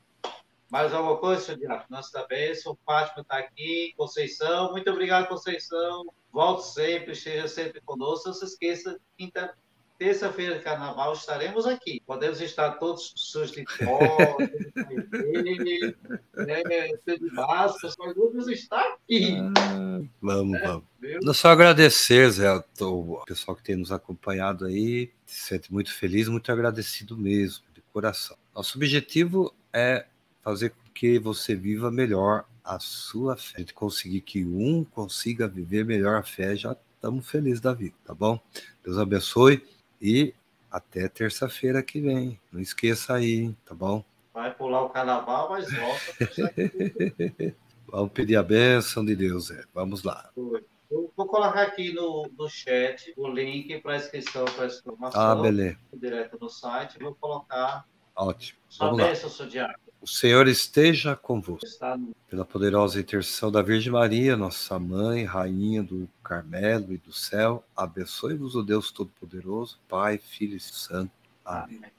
Mais 0.68 0.92
alguma 0.92 1.16
coisa, 1.18 1.40
senhor? 1.40 1.84
Nossa 1.88 2.18
da 2.18 2.26
bênção, 2.26 2.76
Fátima 2.84 3.22
está 3.22 3.38
aqui, 3.38 3.94
Conceição, 3.96 4.72
muito 4.72 4.90
obrigado, 4.90 5.28
Conceição. 5.28 6.06
Volte 6.32 6.66
sempre, 6.66 7.12
esteja 7.12 7.46
sempre 7.46 7.80
conosco. 7.82 8.26
Não 8.26 8.34
se 8.34 8.44
esqueça, 8.44 8.98
quinta, 9.16 9.56
terça-feira 9.98 10.56
de 10.56 10.62
carnaval 10.62 11.12
estaremos 11.12 11.66
aqui. 11.66 12.02
Podemos 12.06 12.40
estar 12.40 12.72
todos 12.72 13.12
sujos 13.16 13.52
de 13.52 13.64
pó, 13.64 14.36
né, 16.34 16.62
de 17.06 17.30
máscara, 17.32 17.94
mas 17.98 18.14
vamos 18.14 18.48
estar 18.48 18.80
aqui. 18.80 19.36
Ah, 19.56 20.00
vamos, 20.20 20.58
é, 20.58 20.66
vamos. 20.66 20.84
Viu? 21.00 21.34
Só 21.34 21.48
agradecer, 21.48 22.30
Zé, 22.30 22.50
o 22.80 23.22
pessoal 23.26 23.56
que 23.56 23.62
tem 23.62 23.76
nos 23.76 23.92
acompanhado 23.92 24.66
aí. 24.66 25.10
Se 25.26 25.48
sente 25.48 25.72
muito 25.72 25.92
feliz, 25.92 26.28
muito 26.28 26.50
agradecido 26.50 27.16
mesmo, 27.16 27.64
de 27.72 27.80
coração. 27.92 28.36
Nosso 28.54 28.76
objetivo 28.76 29.54
é 29.72 30.06
fazer 30.42 30.70
com 30.70 30.90
que 30.92 31.18
você 31.18 31.54
viva 31.54 31.90
melhor 31.90 32.44
a 32.62 32.78
sua 32.78 33.36
fé. 33.36 33.54
A 33.56 33.60
gente 33.60 33.74
conseguir 33.74 34.20
que 34.20 34.44
um 34.44 34.84
consiga 34.84 35.48
viver 35.48 35.84
melhor 35.84 36.16
a 36.16 36.22
fé, 36.22 36.54
já 36.56 36.76
estamos 36.94 37.28
felizes 37.28 37.60
da 37.60 37.74
vida, 37.74 37.94
tá 38.04 38.14
bom? 38.14 38.40
Deus 38.82 38.96
abençoe. 38.98 39.62
E 40.06 40.34
até 40.70 41.08
terça-feira 41.08 41.82
que 41.82 41.98
vem. 41.98 42.38
Não 42.52 42.60
esqueça 42.60 43.14
aí, 43.14 43.54
tá 43.64 43.74
bom? 43.74 44.04
Vai 44.34 44.54
pular 44.54 44.82
o 44.82 44.90
carnaval, 44.90 45.48
mas 45.48 45.72
volta. 45.72 47.56
Vamos 47.88 48.12
pedir 48.12 48.36
a 48.36 48.42
bênção 48.42 49.02
de 49.02 49.16
Deus, 49.16 49.50
é. 49.50 49.64
Vamos 49.72 50.02
lá. 50.02 50.30
Eu 50.36 51.10
vou 51.16 51.26
colocar 51.26 51.62
aqui 51.62 51.94
no, 51.94 52.30
no 52.36 52.50
chat 52.50 53.14
o 53.16 53.26
link 53.26 53.80
para 53.80 53.96
inscrição 53.96 54.44
para 54.44 54.64
a 54.64 54.66
exclamação. 54.66 55.22
Ah, 55.22 55.34
beleza. 55.36 55.78
Direto 55.94 56.36
no 56.38 56.50
site. 56.50 56.98
Vou 56.98 57.14
colocar. 57.14 57.86
Ótimo. 58.14 58.58
Vamos 58.78 58.98
bênção, 58.98 59.30
seu 59.30 59.46
diário. 59.46 59.78
O 60.04 60.06
Senhor 60.06 60.46
esteja 60.48 61.16
convosco. 61.16 61.66
Pela 62.28 62.44
poderosa 62.44 63.00
intercessão 63.00 63.50
da 63.50 63.62
Virgem 63.62 63.90
Maria, 63.90 64.36
nossa 64.36 64.78
mãe, 64.78 65.24
rainha 65.24 65.82
do 65.82 66.06
Carmelo 66.22 66.92
e 66.92 66.98
do 66.98 67.10
céu, 67.10 67.64
abençoe-vos 67.74 68.54
o 68.54 68.62
Deus 68.62 68.92
Todo-Poderoso, 68.92 69.80
Pai, 69.88 70.18
Filho 70.18 70.58
e 70.58 70.60
Santo. 70.60 71.10
Amém. 71.42 71.80